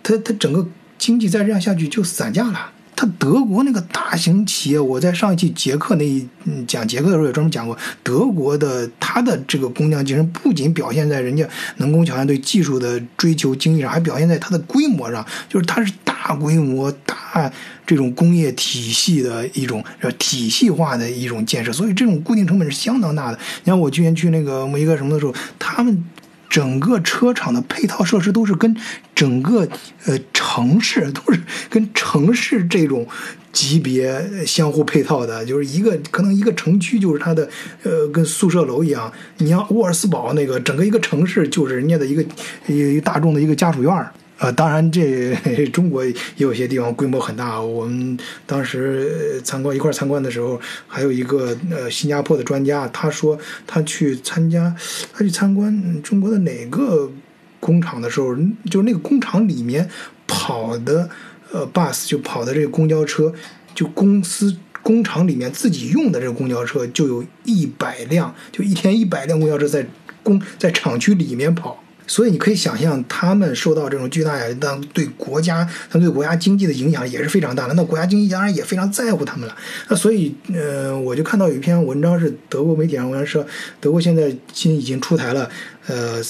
[0.03, 0.67] 他他整个
[0.99, 2.73] 经济再这样下去就散架了。
[2.97, 6.27] 他德国那个大型企业，我在上一期捷克那一
[6.67, 17.53] 讲捷克的时候也专门讲过，德国的他的这个工匠精神不仅表现在人家能工巧匠对技术的追求精益上，还表现在它的规模上，就是它是大规模、大
[17.87, 19.85] 这种工业体系的一种
[20.19, 23.39] 体系化的一种建设，所以这种固定成本是相当大的。
[23.65, 26.03] 你看我去年去那个某一个什么的时候，他们。
[26.49, 28.77] 整个车厂的配套设施都是跟
[29.15, 29.69] 整个
[30.05, 33.07] 呃城市 都是跟城市这种
[33.53, 37.49] 级别相互配套的，就是一个可能一个城区就是它的
[37.83, 39.13] 呃跟宿舍楼一样。
[39.39, 42.25] 你像沃尔斯堡那个整个一个城市就是人家的一个
[42.67, 44.13] 一大众的一个家属院儿。
[44.39, 45.33] 呃，当然，这
[45.73, 47.59] 中国也有些地方规模很大。
[47.59, 54.77] 我们当时参观一块参观的时候，还有一个呃新加坡的专家，他说他去参加，
[55.15, 57.11] 他去参观中国的哪个
[57.61, 58.37] 工厂的时候，
[58.71, 59.89] 就那个工厂里面
[60.27, 61.09] 跑的
[61.51, 63.33] 呃 bus 就跑的这个公交车，
[63.75, 69.87] 就公司工厂里面自己用的这个公交车就有一百辆，就一天一百辆公交车在
[70.23, 71.83] 工在厂区里面跑。
[72.07, 77.75] 所以你可以想象，他们受到这种巨大压力，但对国家、他对国家经济的影响也是非常大的。
[77.75, 79.57] 那国家经济当然也非常在乎他们了。
[79.89, 83.45] 那所以，呃，我就看到有一篇文章是德国媒体上文章说，
[83.81, 85.51] 德国现在现已经出台了，
[85.89, 86.23] 呃，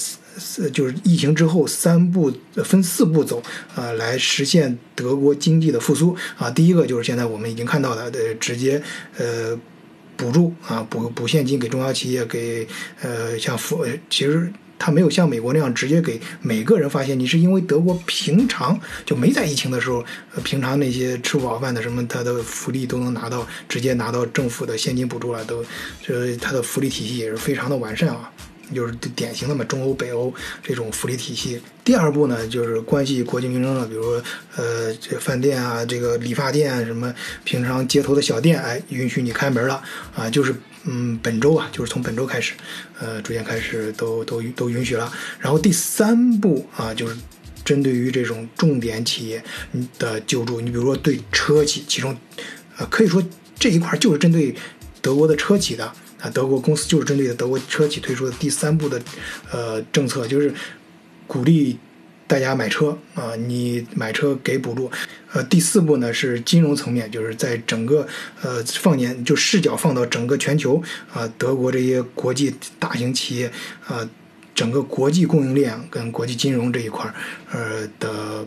[0.71, 3.41] 就是疫情之后三步分四步走
[3.75, 6.49] 啊，来实现德国经济的复苏啊。
[6.49, 8.81] 第一个就是现在我们已经看到的，呃，直接
[9.17, 9.55] 呃
[10.15, 12.67] 补助啊，补补现金给中小企业，给
[13.01, 14.51] 呃像富，其实。
[14.79, 20.05] 他没有像美国那样直接给每个人发现你，是因为德国平常就没在疫情的时候，
[20.43, 25.63] 平常那些吃不饱饭的什么，他的福利都能拿到，直接拿到政府的现金补助了，都，
[26.05, 28.31] 所以他的福利体系也是非常的完善啊，
[28.73, 31.61] 就是典型的嘛，中欧、北欧这种福利体系。
[31.83, 34.23] 第二步呢，就是关系国际民生了，比如说，
[34.55, 39.81] 呃，这饭店啊，这个理发店啊什么，平常街头的小店，哎，允许你开门了
[40.15, 40.55] 啊，就是。
[40.89, 42.53] 嗯，本周啊，就是从本周开始，
[42.97, 45.11] 呃，逐渐开始都都都允许了。
[45.37, 47.17] 然后第三步啊，就是
[47.65, 49.43] 针对于这种重点企业
[49.99, 52.15] 的救助，你比如说对车企，其中，
[52.77, 53.21] 呃，可以说
[53.59, 54.55] 这一块就是针对
[55.01, 59.01] 德国的车企的啊，德国公司就是针对德国车企推出的第三步的
[59.51, 60.53] 呃政策，就是
[61.25, 61.77] 鼓励。
[62.29, 64.91] 大家买车啊，你买车给补助。
[65.31, 68.05] 呃，第四步呢是金融层面，就是在整个
[68.41, 73.49] 呃放眼就视角放到整个全球啊，德国这些国际大型企业
[73.85, 74.05] 啊，
[74.53, 77.15] 整个国际供应链跟国际金融这一块儿
[77.49, 78.45] 呃的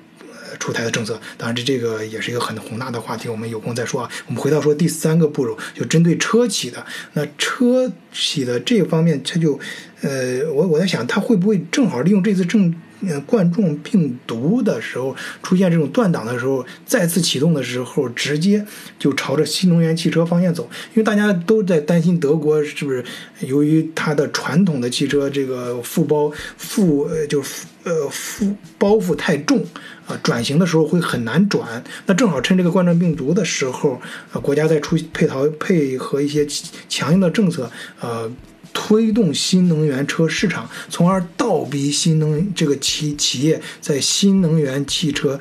[0.59, 1.21] 出台的政策。
[1.37, 4.11] 当然，这这个也是一个很宏大的话题，我们有空再说啊。
[4.27, 6.85] 我们回到说第三个步骤，就针对车企的。
[7.13, 9.59] 那车企的这方面，它就
[10.01, 12.75] 呃，我我在想，它会不会正好利用这次政
[13.09, 18.63] 呃，冠状病毒的时候出现这种断档的时候，再次启动的时候，直接
[18.99, 20.69] 就朝着新能源汽车方向走。
[20.91, 23.03] 因为大家都在担心德国是不是
[23.41, 27.43] 由于它的传统的汽车这个负包负呃就
[27.85, 29.65] 呃负包袱太重
[30.07, 31.83] 啊，转型的时候会很难转。
[32.07, 34.01] 那正好趁这个冠状病毒的时候，
[34.33, 36.47] 啊，国家在出配套配合一些
[36.89, 38.31] 强硬的政策，呃。
[38.73, 45.39] 推动新能源车市场，从而倒逼新能这个企企业在新能源汽车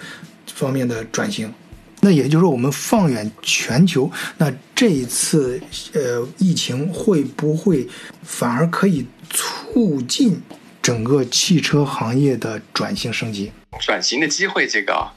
[0.55, 1.53] 方面的转型。
[2.01, 5.61] 那也就是说，我们放眼全球，那这一次
[5.93, 7.87] 呃疫情会不会
[8.23, 10.41] 反而可以促进？
[10.89, 13.51] 整个汽车行业的转型升级？
[13.79, 15.07] 转型的机会，这个，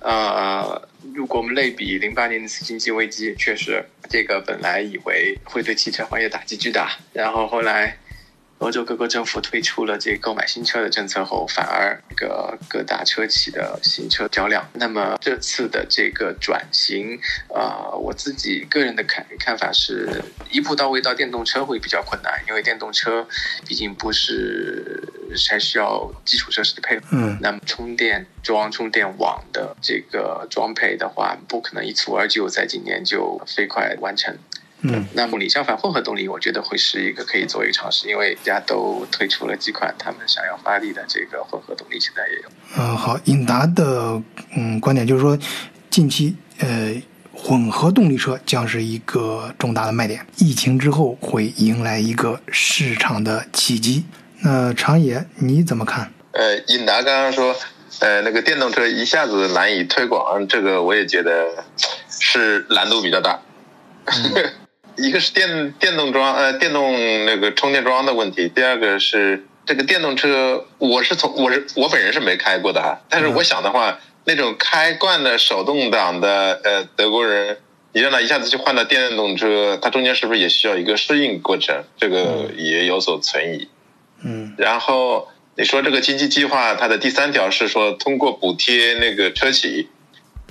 [0.00, 7.96] 呃，如果我们类比零八年的次经济危机，确实这个本来以为会对汽车行业打击巨大，然后后来。
[8.64, 14.66] 欧洲各国政府推出了这购买新车的政策后，反而这个各大车企的新车销量。
[14.72, 23.28] 那么这次的这个转型，呃，我自己个人的看看法是一步到位到电动车会比较困难，因为电动车
[23.66, 25.06] 毕竟不是
[25.50, 27.02] 还需要基础设施的配合。
[27.10, 27.38] 嗯。
[27.42, 34.34] 那么充电桩、充电网的这个装配的话，不可能一蹴而就，在今年就飞快完成。
[34.86, 42.42] 嗯，那么理相反，混合动力我觉得会是一个可以做一个尝试，因为大家都推出了几款他们想要发力的这个混合动力，现在也有。
[42.76, 44.20] 嗯，好，英达的
[44.54, 45.38] 嗯观点就是说，
[45.88, 46.94] 近期呃
[47.32, 54.04] 混合动力车将是一个重大的卖点，疫情之后会迎来一个市场的契机。
[54.42, 56.12] 那长野你怎么看？
[56.32, 57.56] 呃，英达刚刚说，
[58.00, 61.64] 呃那个电动车一下子难以推广，这个我也觉得
[62.10, 63.40] 是难度比较大。
[64.96, 66.94] 一个是电电动桩呃电动
[67.26, 77.58] 那个充电桩的问题，第二个是这个电动车，我是从我是我本人是没开过的哈，但是我想的话，那种开惯了手动挡的呃德国人，
[77.92, 81.84] 你让他一下子就换到电动车，他中间是不是也需要一个适应过程？
[81.96, 83.68] 这个也有所存疑。
[84.22, 89.88] 嗯，然后你说这个经济计划，它的第三条是说通过补贴那个车企，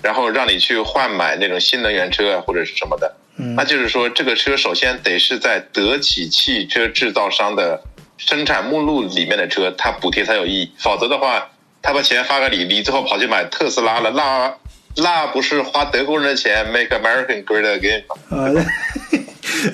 [0.02, 3.16] 然后让你去换买那种新能源车啊或者是什么的。
[3.36, 7.84] 那就是说，这个车首先得是在德企汽车制造商的
[8.18, 10.72] 生产目录里面的车，它补贴才有意义。
[10.78, 11.50] 否则的话，
[11.82, 14.54] 他把钱发给你，你最后跑去买特斯拉了，那
[14.98, 18.16] 那不是花德国人的钱，make American great again 吗？
[18.30, 18.64] 呃，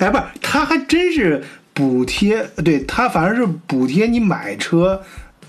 [0.00, 1.44] 哎，不是，他还真是
[1.74, 5.02] 补贴，对他反正是补贴你买车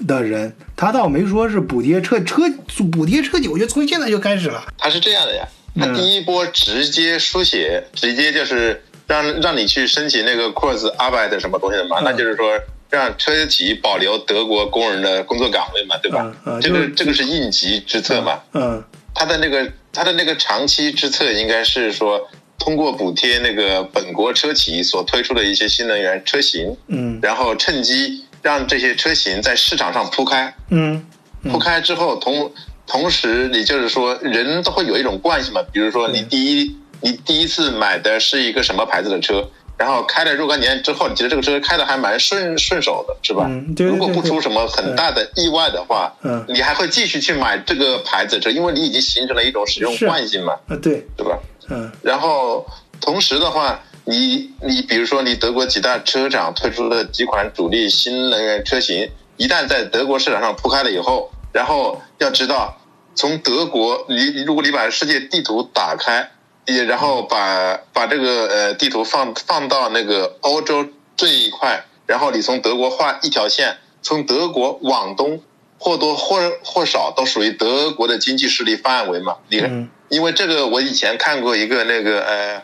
[0.06, 2.43] 的人，他倒没说是补贴车车
[2.91, 4.62] 补贴车企，我觉得从现在就开始了。
[4.78, 5.47] 他是这样的呀。
[5.80, 16.30] 他第一波直接书写，直接就是让让你去申请那个 c o u r s Arbeit 什么东西的嘛，那就是说让车企保留德国工人的工作岗位嘛，对吧？
[16.62, 18.42] 这个这个是应急之策嘛。
[18.54, 18.84] 嗯。
[19.14, 22.30] 他的那个他的那个长期之策应该是说，
[22.60, 31.06] 通过补贴那个本国车企所推出的一些新能源车型，嗯，然后趁机让这些车型在市场上铺开，嗯，
[31.50, 32.52] 铺开之后同。
[32.91, 35.62] 同时，你就是说，人都会有一种惯性嘛。
[35.71, 43.45] 比如说，你第一，你第一次买的是一个什么牌子的车，然后开了若干年之后，你觉得这个车开的还蛮顺顺手的，是吧？
[43.47, 50.51] 嗯，如果不出什么很大的意外的话，嗯，你还会继续去买这个牌子车，因为你已经形成了一种使用惯性嘛。
[50.67, 51.39] 啊，对，对吧？
[51.69, 51.89] 嗯。
[52.04, 52.67] 然后，
[52.99, 62.77] 同时的话，你你比如说，你德国几大车厂推出的几款主力新能源车型，一旦在德国市场上铺开了以后，然后要知道。
[63.13, 66.32] 从德国，你如果你把世界地图打开，
[66.65, 75.41] 也然后把把这个呃地图放放到那个欧洲这一块，然后你从德国画一条线，从德国往东，
[75.78, 79.36] 或多或或少都属于德国的经济势力范围嘛。
[79.50, 82.63] 你因为这个，我以前看过一个那个呃，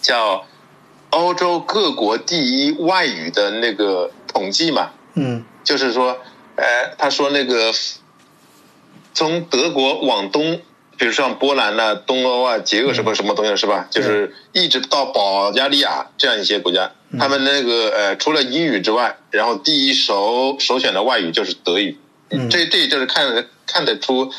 [0.00, 0.46] 叫
[1.10, 4.92] 欧洲各国第一外语的那个统计嘛。
[5.14, 6.16] 嗯，就是说，
[6.56, 7.70] 呃，他说那个。
[9.14, 10.60] 从德国往东，
[10.96, 13.86] 比如像波兰呐、东欧啊、捷克什么什么东西是吧？
[13.90, 21.98] 就是一直到保加利亚这样一些国家，他们那个呃，除了英语之外，然后第一首首选的外语就是德语。
[22.50, 24.30] 这这就是看看得出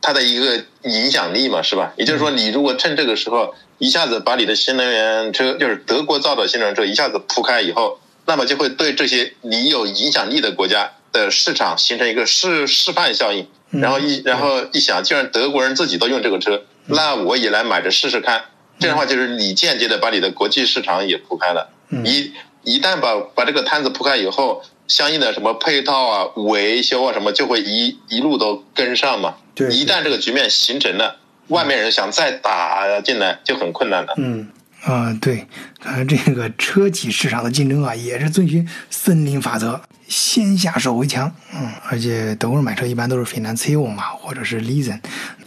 [0.00, 1.92] 它的一个影响力嘛，是吧？
[1.96, 13.48] 也就是说，你如果趁这个时候一下子把你的新能源车，就是德国造的新能源车一下子铺开以后，那么就会对这些你有影响力的国家的市场形成一个示示范效应。
[13.72, 18.44] 然后一然后一想，既然德国人自己都用这个车，那我也来买着试试看。
[18.78, 21.70] 这样的话，就是你间接的把你的国际市场也铺开了。
[22.04, 22.32] 一
[22.64, 29.34] 一旦把把这个摊子铺开以后，相应的什么配套啊、维修啊什么，就会一一路都跟上嘛。
[29.54, 31.16] 对，一旦这个局面形成了，
[31.48, 34.14] 外面人想再打进来就很困难了。
[34.16, 34.48] 嗯。
[34.84, 35.46] 啊，对，
[35.80, 41.32] 看来这个车企市场的竞争啊，也是遵循森林法则，先下手为强。
[41.54, 44.98] 嗯，而且德国人买车一般都是 financing 嘛，或者是 leasing，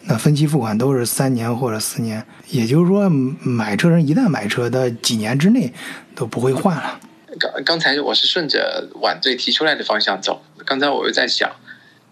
[0.04, 5.74] 那分期付款都是三年或者四年，也就是说，买车人一旦买车的几年之内
[6.16, 6.98] 都不会换了。
[7.38, 11.52] 刚刚才我是顺着晚队提出来的方向走，刚才我又在想，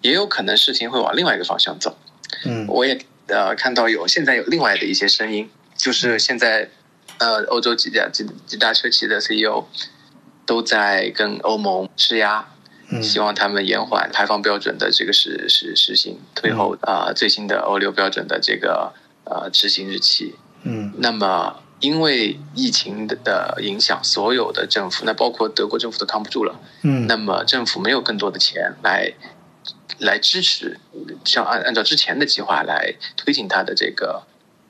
[0.02, 1.98] 也有可能事情会往另外一个方向走。
[2.44, 6.68] 嗯，我也呃看到有现在有另外的一些声音，就是现在。
[7.24, 9.64] 呃，欧洲几家几几大车企的 CEO
[10.46, 12.46] 都在跟欧盟施压，
[13.02, 18.92] 希望他们延缓排放标准的这个实实实行，推后啊、最新的欧六标准的这个
[19.24, 20.36] 呃执行日期。
[20.64, 26.60] 嗯那么因为疫情的的影响，所有的政府，那包括德国政府都扛不住了。
[26.82, 29.14] 嗯那么政府没有更多的钱来
[30.00, 30.78] 来支持，
[31.24, 34.24] 像按按照之前的计划来推进它的这个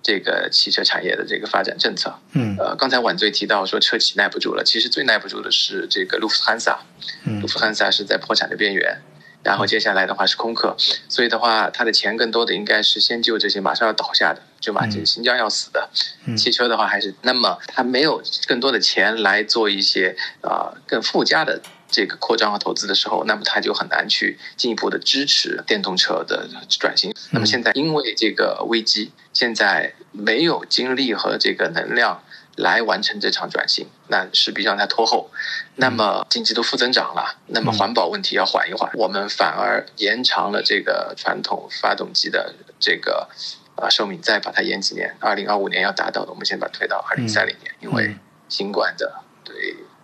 [0.03, 2.13] 这个汽车产业的这个发展政策。
[2.33, 2.55] 嗯。
[2.59, 6.79] 呃，刚才晚醉提到说车企耐不住了，其实最耐不住的是这个路夫汉萨，
[7.25, 7.41] 嗯。
[7.41, 9.01] 路夫汉萨是在破产的边缘。
[9.43, 10.73] 然后接下来的话是空客，
[11.09, 15.89] 所以的话，他的钱更多的应该是先救这些马上要倒下的，就马这嗯新疆要死的，
[16.25, 16.37] 嗯。
[16.37, 21.61] 汽车的话还是那么他没有更多的钱来做一些啊、呃更附加的
[21.93, 27.13] 这个扩张和投资的时候，那么它就很难去进一步的支持电动车的转型。
[27.29, 32.23] 那么现在因为这个危机，现在没有精力和这个能量
[32.55, 35.29] 来完成这场转型，那势必让它拖后。
[35.75, 43.29] 那么经济都负增长了，那么环保问题要缓一缓，我们反而延长了这个传统发动机的这个
[43.75, 48.15] 呃寿命，再把它延几年，二零二五年要达到的，我们先把它推到二零三零年，因为
[48.49, 49.19] 新冠的对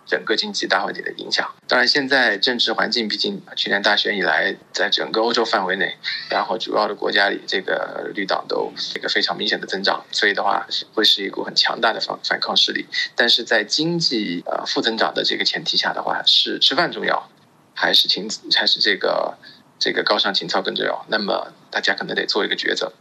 [0.10, 1.47] 整个经济大环境的影响。
[1.68, 5.95] 当然，现在政治环境毕竟去年大选以来，在整个欧洲范围内，
[6.30, 12.88] 然后主要的国家里，这个绿党都一个非常明显的增长，所以的话会是一股很强大的反反抗势力。
[13.16, 17.30] 但是在经济呃负增长的这个前提下的话，是吃饭重要，
[17.76, 19.38] 还是情还是这个
[19.78, 21.05] 这个高尚情操更重要？
[21.07, 22.91] 那么大家可能得做一个抉择。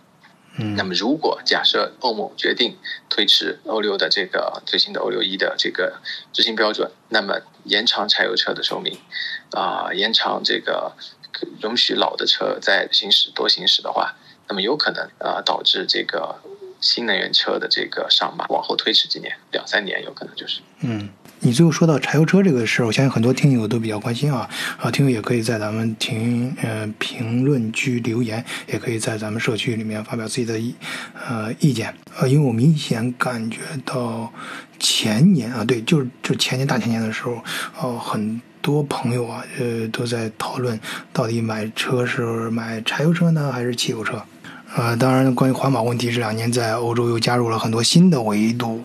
[0.59, 0.75] 嗯。
[0.77, 2.77] 那么，如果假设欧盟决定
[3.09, 6.01] 推迟欧六的这个最新的欧六一的这个
[6.33, 8.99] 执行标准，那么延长柴油车的寿命，
[9.53, 10.93] 啊、延长这个
[11.61, 14.17] 容许老的车在行驶多行驶的话，
[14.49, 16.37] 那么有可能啊、导致这个
[16.81, 20.61] 新能源车的这个上马往后推迟几年，两三年有可能就是。
[20.81, 21.09] 嗯，
[21.41, 24.49] 你最后说到柴油车这个事儿，我相信很多听友都比较关心啊
[24.79, 30.75] 啊，听友也可以在咱们评呃评论区留言，也可以在咱们社区里面发表自己的意
[31.29, 34.33] 呃意见呃，因为我明显感觉到
[34.79, 37.43] 前年啊，对，就是就前年大前年的时候，
[37.81, 40.79] 呃，很多朋友啊，呃，都在讨论
[41.13, 44.23] 到底买车是买柴油车呢，还是汽油车。
[44.77, 48.83] 呃，当然，关于环保问题，这两年在欧洲又加入了很多新的维度。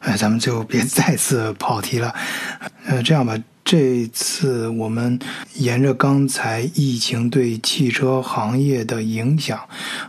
[0.00, 2.12] 哎，咱们就别 再次跑题了。
[2.86, 5.18] 呃，这样吧，这次我们
[5.54, 9.60] 沿着刚才疫情对汽车行业的影响，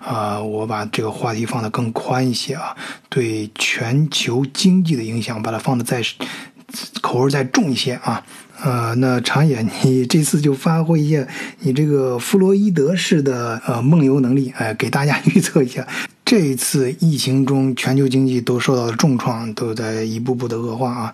[0.04, 2.76] 啊、我把这个话题放得更宽一些啊，
[3.08, 6.02] 对全球经济的影响，把它放得再
[7.02, 8.26] 口味再重一些啊。
[8.64, 11.28] 呃，那长野，你 这次就发挥一下
[11.60, 15.86] 你这个弗洛伊德式的呃梦游能力，哎、给大家 预测一下，
[16.24, 21.14] 这一次疫情中全球经济都受到了重创，都在一步步的恶化啊。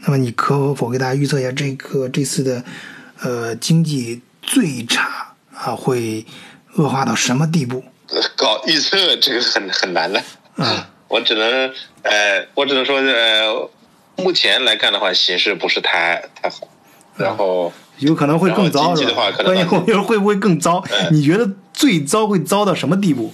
[0.00, 2.64] 那么你可否给大家预测一下这个这次的
[3.20, 6.26] 呃经济最差啊会
[6.74, 7.84] 恶化到什么地步？
[8.36, 10.20] 搞预测这个很很难的，
[10.56, 11.72] 啊，我只能
[12.02, 13.70] 呃，我只能说呃，
[14.16, 16.68] 目前来看的话，形势不是太太好，
[17.16, 19.06] 然后有可能会更糟经是吧？
[19.06, 20.82] 济的话可能关键后面会不会更糟？
[21.12, 23.32] 你觉得最糟会糟到什么地步？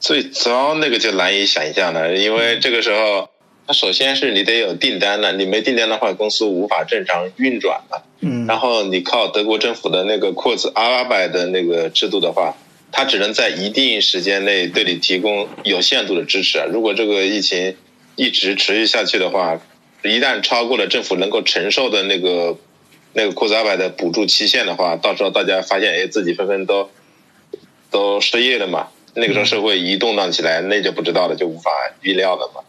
[0.00, 3.28] 最糟那个就难以想象了，因为这个时候，
[3.66, 8.02] 它首先是你得有订单了，你没订单的话，公司无法正常运转了。
[8.22, 12.54] 嗯然后你靠德国政府的那个扩子阿拉伯的那个制度的话，
[12.92, 16.64] 它只能在一定时间内对你提供有限度的支持啊。
[16.70, 17.76] 如果这个疫情
[18.16, 19.60] 一直持续下去的话，
[20.02, 22.56] 一旦超过了政府能够承受的那个
[23.12, 26.90] 那个库兹阿伯的补助期限的话，到时候大家发现，哎，自己纷纷都
[27.90, 31.70] 都失业了嘛，那个时候社会一动荡起来，那就不知道了，就无法
[32.02, 32.62] 预料了嘛。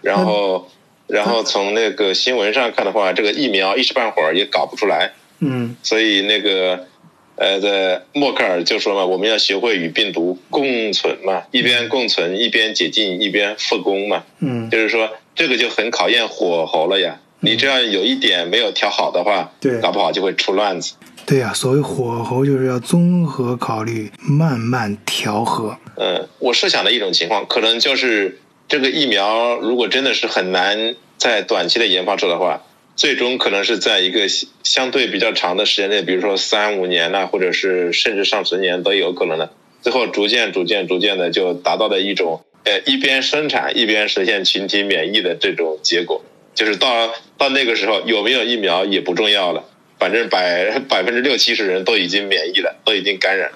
[0.00, 0.70] 然后，
[1.08, 5.76] 然后从那个新闻上看的话，这个疫苗一时半会儿也搞不出来，嗯。
[5.82, 6.86] 所以那个
[7.34, 17.20] 呃，在默克尔就说嘛，我们要学会与病毒共存嘛，一边共存一边解禁一边复工嘛，嗯，就是说这个就很考验火候了呀。
[17.40, 20.94] 你这样有一点没有调好的话，对搞不好就会出乱子。
[21.26, 25.76] 对呀、所谓火候就是要综合考虑，慢慢调和。
[25.96, 32.62] 嗯，我设想的一种情况，可能就是这个疫苗如果真的是很难在短期的研发出的话，
[32.96, 39.50] 最终可能是在一个相相对比较长的时间内，比如说三五年呐、或者是甚至上十年都有可能的。
[39.82, 46.24] 最后逐渐、逐渐、逐渐的就达到了一种呃一边生产一边实现群体免疫的这种结果，
[46.58, 49.62] 就是到到那个时候有没有疫苗也不重要了，
[49.96, 53.52] 反正百百分之六七十人都已经免疫了，都已经感染。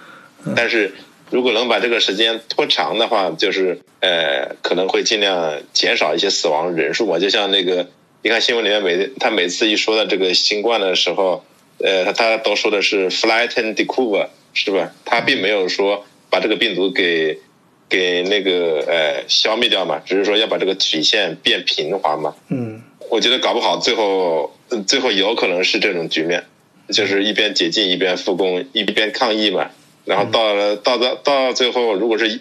[0.55, 0.95] 但是
[1.29, 7.19] 如果能把这个时间拖长的话，就是呃可能会尽量减少一些死亡人数嘛。
[7.19, 7.89] 就像那个，
[8.23, 11.45] 你看新闻里面每他每次一说到这个新冠的时候，
[11.79, 14.93] 呃，他他都说的是 flatten the curve，是吧？
[15.05, 17.41] 他并没有说把这个病毒给
[17.89, 22.37] 给那个呃消灭掉嘛，只是说要把这个曲线变平滑嘛。
[22.49, 22.81] 嗯
[23.13, 24.57] 我觉得搞不好最后
[24.87, 26.45] 最后有可能是这种局面，
[26.89, 29.69] 就是一边解禁一边复工，一边抗疫嘛。
[30.07, 32.41] 然后到了到到到最后，如果是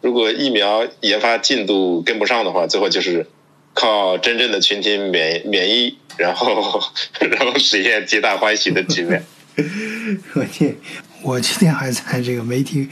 [0.00, 3.26] 如果疫苗研发进度跟不上的话，最后就是
[3.72, 6.80] 靠真正的群体免免疫，然后
[7.18, 9.24] 然后实现皆大欢喜的局面。
[10.34, 10.76] 我今
[11.22, 12.88] 我今天还在这个媒体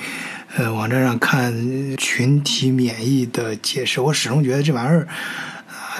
[0.56, 5.06] 呃网站上看群体免疫的解释，我始终觉得这玩意儿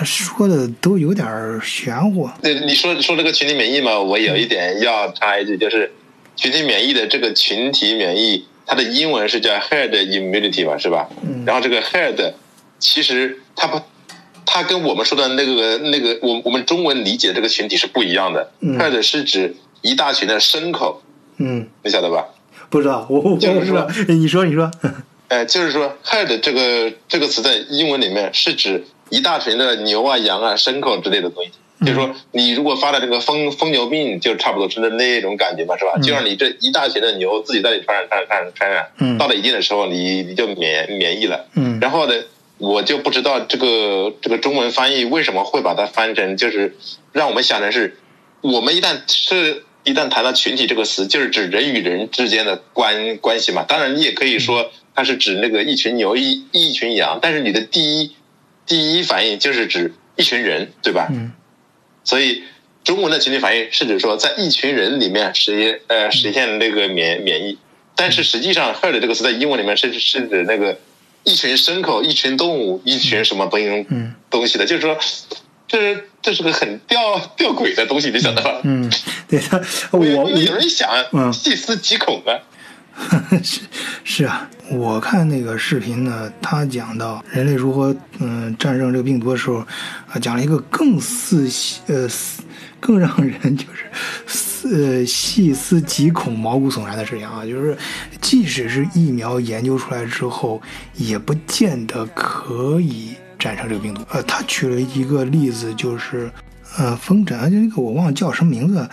[0.05, 2.29] 说的都有点儿玄乎。
[2.43, 5.93] 对，你说说这个群体免疫嘛，我有一点要插一句，就是
[6.37, 11.09] 群体免疫的这个群体免疫，它的英文是叫 herd immunity 嘛，是吧？
[11.23, 12.33] 嗯然后这个 herd
[12.79, 13.81] 其实它不，
[14.47, 18.51] 它跟我们说的那个那个我我们中文理解的这个群体是不一样的。
[18.61, 21.03] 嗯 herd 是指一大群的牲口，
[21.39, 22.27] 嗯，你晓得吧？
[22.71, 24.71] 不知道，我我我就是不知道，你说 你说，
[25.29, 31.51] 呃，就是说 herd 这个这个词在英文里面是指一大群的牛啊、羊啊、牲口之类的东西。
[31.85, 35.99] 就是说，你如果发了这个疯疯牛病，就差不多是那种感觉嘛，是吧？
[36.01, 41.47] 就让你这一大群的牛自己在里传染、传染、传染、传染，嗯到了一定的时候，你你就免免疫了。
[41.57, 42.15] 嗯然后呢，
[42.59, 46.77] 我就不知道这个这个中文翻译为什么会把它翻成，就是
[47.11, 47.99] 让我们想的是，
[48.43, 53.65] 我们一旦是一旦谈到群体这个词，就是指人与人之间的关关系嘛。
[53.67, 58.13] 当然，你也可以说它是指那个一群牛一一群羊，但是你的第一
[58.67, 61.09] 第一反应就是指一群人，对吧？
[61.11, 61.33] 嗯
[62.05, 62.43] 所以
[62.83, 67.57] 中文的群体反应是指说在一群人里面实现呃实现那个免免疫，
[67.95, 70.77] 但是实际上 herd 这个词在英文里面是是指那个
[71.23, 74.99] 一群牲口、一群动物、一群什么东西嗯东西的，就是说
[75.69, 78.61] 这这是个很吊 吊诡的东西，你晓得吧？
[78.65, 78.91] 嗯，
[79.29, 82.35] 对的，我有人想嗯细思极恐啊。
[83.43, 83.61] 是
[84.05, 91.49] 是啊，我看那个视频呢，他讲到人类如何嗯、战胜这个病毒的时候，啊，讲了一个更似
[91.87, 92.09] 呃
[92.81, 97.77] 更让人就是呃细思极恐、毛骨悚然的事情啊，就是
[98.21, 100.61] 即使是疫苗研究出来之后，
[100.95, 104.03] 也不见得可以战胜这个病毒。
[104.11, 106.31] 呃，他举了一个例子，就是
[106.79, 108.89] 呃风疹，就那个我忘了叫什么名字。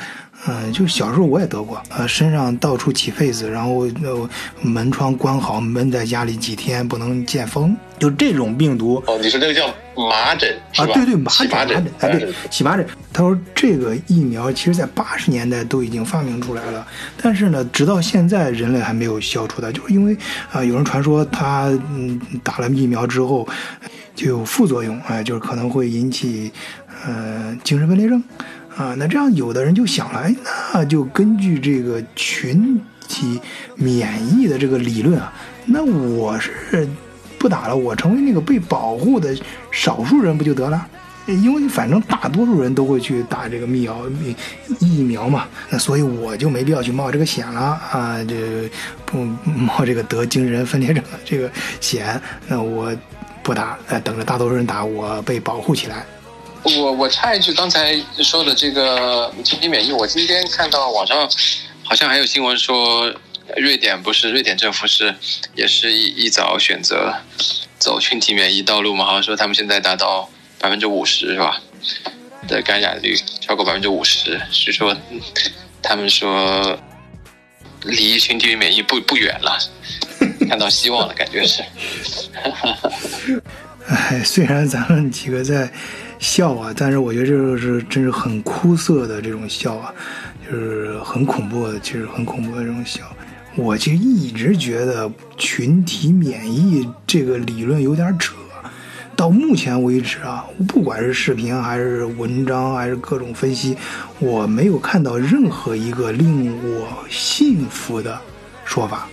[0.47, 4.29] 嗯，就是小时候我也得过，呃，身上到处起痱子，然后呃
[4.61, 10.93] 门窗关好，闷在家里几天不能见风，就这种病毒哦，你说那个叫麻疹是啊，吧？
[10.93, 12.87] 对对，麻疹，麻疹疹，，哎，对，起麻疹。
[13.11, 16.87] 他说这个疫苗其实在八十年代都已经发明出来了，
[17.21, 20.15] 但是呢，直到现在人类还没有消除它，就是因为
[20.53, 23.45] 啊、有人传说他嗯打了疫苗之后
[24.15, 26.49] 就有副作用，哎、就是可能会引起
[27.05, 28.23] 呃精神分裂症。
[28.79, 30.33] 啊，那这样有的人就想了，哎，
[30.73, 33.37] 那就根据这个群体
[33.75, 34.09] 免
[34.39, 35.33] 疫的这个理论啊，
[35.65, 36.87] 那我是
[37.37, 39.35] 不打了，我成为那个被保护的
[39.69, 40.87] 少数人不就得了？
[41.27, 44.35] 因为反正大多数人都会去打这个疫苗疫
[44.79, 47.61] 疫苗嘛，那所以我就没必要去冒这个险了
[47.91, 48.71] 啊，这
[49.05, 51.51] 不冒这个得精神分裂症的这个
[51.81, 52.95] 险，那我
[53.43, 56.05] 不打，呃，等着大多数人打，我被保护起来。
[56.63, 61.29] 我我插一句，刚才说的这个群体免疫，我今天看到网上
[61.83, 63.13] 好像还有新闻说，
[63.57, 65.15] 瑞典不是瑞典政府是
[65.55, 67.15] 也是一一早选择
[67.77, 69.05] 走群体免疫道路嘛？
[69.05, 70.29] 好像说他们现在达到
[70.59, 71.61] 百分之五十是吧？
[72.47, 74.95] 的感染率超过百分之五十，是说
[75.81, 76.77] 他们说
[77.83, 79.57] 离群体免疫不不远了，
[80.47, 81.63] 看到希望了，感觉是。
[83.87, 85.71] 哎，虽然咱们几个在
[86.19, 89.93] 笑啊，但是我觉得这是真是很枯涩的这种笑啊，
[90.45, 93.01] 就是很恐怖的，其实很恐怖的这种笑。
[93.55, 98.35] 我其实一直觉得群体免疫这个理论有点扯，
[99.15, 103.75] 到目前为止啊，不管是视频还是文章还是各种分析，
[104.19, 108.19] 我没有看到任何一个令我信服的
[108.63, 109.09] 说法。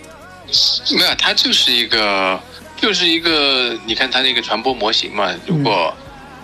[0.95, 2.39] 没有，它就是一个，
[2.77, 5.33] 就是一个，你看它那个传播模型嘛。
[5.45, 5.93] 如果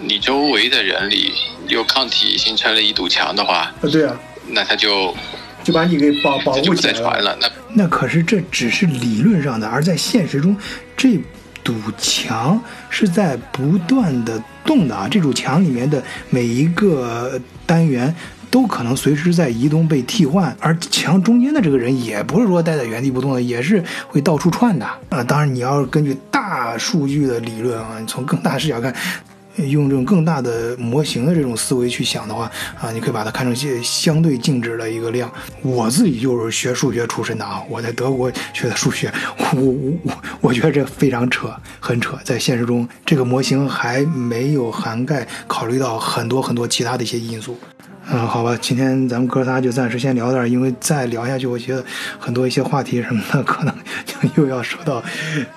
[0.05, 1.31] 你周围的人里
[1.67, 5.15] 有抗体形成了一堵墙的话，啊，对啊，那他就
[5.63, 7.37] 就把你给保保护起来了。
[7.39, 10.55] 那那可是这只是理论上的，而在现实中，
[10.97, 11.17] 这
[11.63, 15.07] 堵墙是在不断的动的啊！
[15.09, 18.13] 这堵墙里面的每一个单元
[18.51, 25.23] 都可能随时在移动被替换，而墙中间的这个人也不是说待在原地不动的，也是会到处窜的啊！
[25.23, 28.93] 当然，你要是根据大数据的理论啊，你从更大视角看。
[29.57, 35.31] 用这种更大的模型的这种思维去想的话，啊，你可以把它看成相相对静止的一个量。
[35.61, 39.13] 我自己就是学数学出身的啊，我在德国学的数学，
[39.53, 42.17] 我我我我觉得这非常扯，很扯。
[42.23, 47.57] 在现实中，这个模型还没有涵盖考虑到很多很多其他的一些因素。
[48.11, 51.83] 嗯，好吧，今天咱们哥仨就暂时先聊点，因为再聊下去，我觉得
[52.19, 53.73] 很多一些话题什么的， 可能
[54.05, 55.01] 就又要收到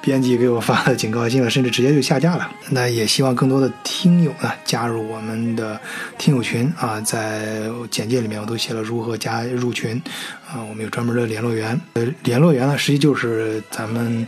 [0.00, 2.48] 编辑给我发的警告信了，甚至直接就下架了。
[2.70, 5.78] 那也希望更多的听友呢加入我们的
[6.18, 10.00] 听友群啊，在简介里面我都写了如何加入群
[10.48, 14.26] 啊，我们有专门的联络员，呃，联络员呢实际就是咱们。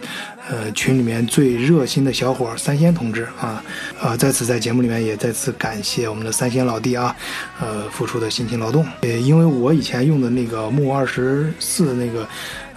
[0.51, 3.63] 呃，群里面最热心的小伙三仙同志啊，
[4.01, 7.15] 啊，在此在节目里面也再次感谢我们的三仙老弟啊，
[7.61, 8.83] 呃，付出的辛勤劳动。
[9.03, 12.27] 呃，因为我以前用的那个木二十四那个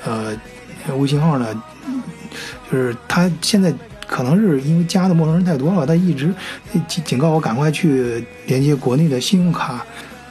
[0.03, 0.37] 呃
[0.97, 1.63] 微信号呢，
[2.69, 3.73] 就是他现在
[4.05, 6.29] 可能是因为加的陌生人太多了，他一直
[6.89, 9.85] 警警告我赶快去连接国内的信用卡。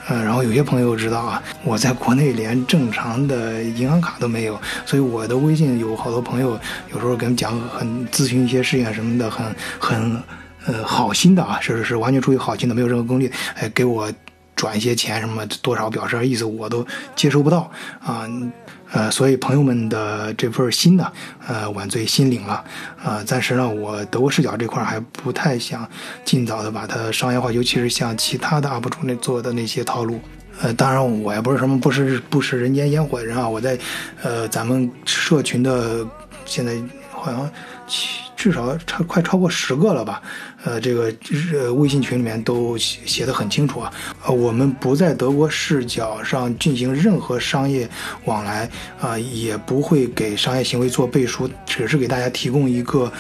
[0.09, 6.59] 呃，然后有些朋友知道啊，我在国内连正常的银行卡都没有，所以我的微信有好多朋友
[6.93, 10.23] 有时候跟讲很咨询一些事情什么的，很很
[10.67, 14.11] 呃好心的啊，是是是完全出于好心的，没有任何功利，还，给我
[14.61, 16.87] 转一些钱什么多少表示意思，我都
[17.17, 17.71] 接收不到
[18.05, 18.29] 啊。
[18.93, 21.11] 呃，所以朋友们的这份心呢，
[21.47, 22.63] 呃，晚醉心领了，
[23.03, 25.89] 呃，暂时呢，我德国视角这块还不太想
[26.27, 30.21] 尽早的把它商业化，尤其是像其他的 UP 主那做的那些套路，
[30.61, 33.79] 呃，当然我也不是什么不食不食人间烟火的人啊，我在，
[34.23, 36.07] 呃，咱们社群的
[36.45, 36.77] 现在
[37.11, 37.51] 好像。
[38.37, 40.23] 至少超快超过十个了吧？
[40.65, 41.13] 呃，这个
[41.53, 43.93] 呃微信群里面都写写的很清楚啊。
[44.25, 47.89] 呃，我们不在德国视角上进行任何商业
[48.25, 48.69] 往来
[49.01, 53.11] 啊，也不会给商业行为做背书，只是给大家提供一个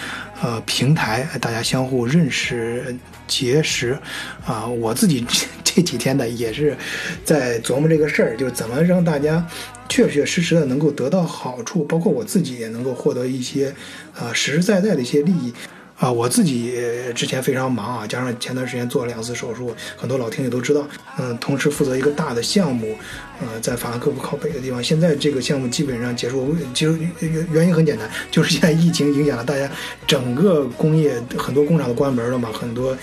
[0.43, 2.95] 呃平台，大家相互认识
[3.27, 3.99] 结识
[4.45, 4.67] 啊。
[4.67, 5.25] 我自己
[5.65, 6.77] 这几天呢也是
[7.25, 9.47] 在琢磨这个事儿，就是怎么让大家。
[9.93, 13.75] 确确实实的能够得到好处，包括我自己也能够获得一些，
[14.17, 15.53] 呃，实实在在的一些利益，
[16.01, 16.75] 啊，我自己
[17.15, 20.83] 之前非常忙啊，加上前段时间做了两次手术，很多老听友都知道，
[21.19, 22.97] 嗯，同时负责一个大的项目，
[23.41, 29.71] 呃，在法兰克福靠北的地方，现在这个项目基本上结束，其实原原因很简单，就是现在疫情影响了大家
[30.07, 32.97] 整个工业，很多工厂都关门了嘛，很多，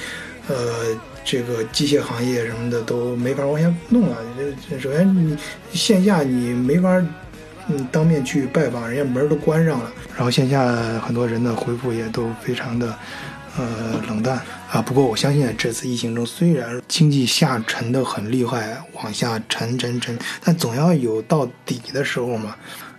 [0.48, 0.56] 呃。
[1.30, 4.16] 这个机械行业什么的都没法往下弄了。
[4.70, 5.38] 这首先你
[5.74, 7.06] 线下你没法，
[7.70, 9.92] 嗯，当面去拜访，人家门都关上了。
[10.16, 12.98] 然后线下很多人的回复也都非常的，
[13.58, 14.42] 呃，冷淡
[14.72, 14.82] 啊。
[14.82, 22.56] 不过我相信这次疫情中，虽然经济下沉的很厉害，往下沉沉沉，但总要有到底的时候嘛。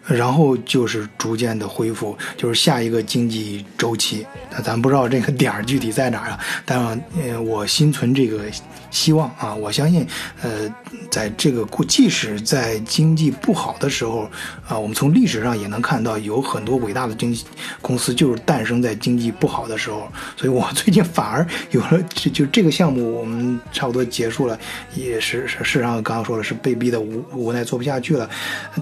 [0.06, 4.26] 然后就是逐渐的恢复，就是下一个经济周期。
[4.50, 6.40] 那咱不知道这个点儿具体在哪儿啊？
[6.64, 8.44] 但呃，我心存这个
[8.90, 10.06] 希望啊，我相信，
[10.42, 10.72] 呃，
[11.10, 14.30] 在这个即使在经济不好的时候
[14.66, 17.36] 啊，我们从历史上也能看到有很多伟大的经
[17.80, 20.08] 公司就是诞生在经济不好的时候。
[20.36, 24.58] 所以我最近反而有了，就 就这个项目我们差不多结束了，
[24.94, 28.28] 也是事实上刚刚说了是被逼的无无奈做不下去了，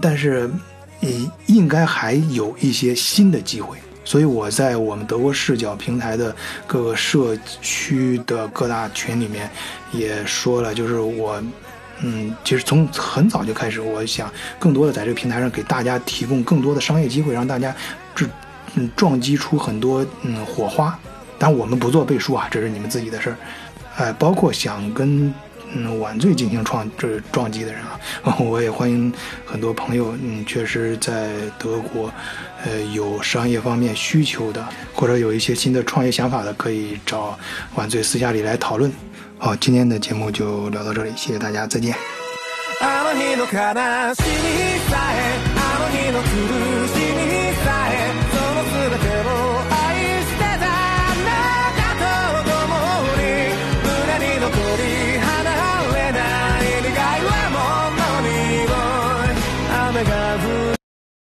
[0.00, 0.50] 但是。
[1.00, 3.76] 应应该还有一些新的机会，
[4.06, 6.34] 所以我在我们德国视角平台的
[6.66, 9.50] 各个社区的各大群里面
[9.92, 11.42] 也说了，就是我，
[12.00, 17.74] 嗯，其实从很早就开始，我想更多的在这个平台上给大家提供更多的商业机会，让大家
[18.14, 18.24] 这
[18.76, 20.98] 嗯撞击出很多嗯火花。
[21.38, 23.36] 但我们不做背书啊，这是你们自己的事儿，
[23.96, 25.34] 哎，包括想跟。
[25.74, 27.98] 嗯，晚醉进行创这撞击的人啊，
[28.38, 29.12] 我也欢迎
[29.44, 30.16] 很多朋友。
[30.22, 32.08] 嗯，确实在德国，
[32.64, 37.38] 呃，有商业方面需求的，或者有一些新的创业想法的，可以找
[37.74, 38.90] 晚醉私下里来讨论。
[39.38, 41.94] 好，今天的节目就聊到这里，谢谢大家，再见。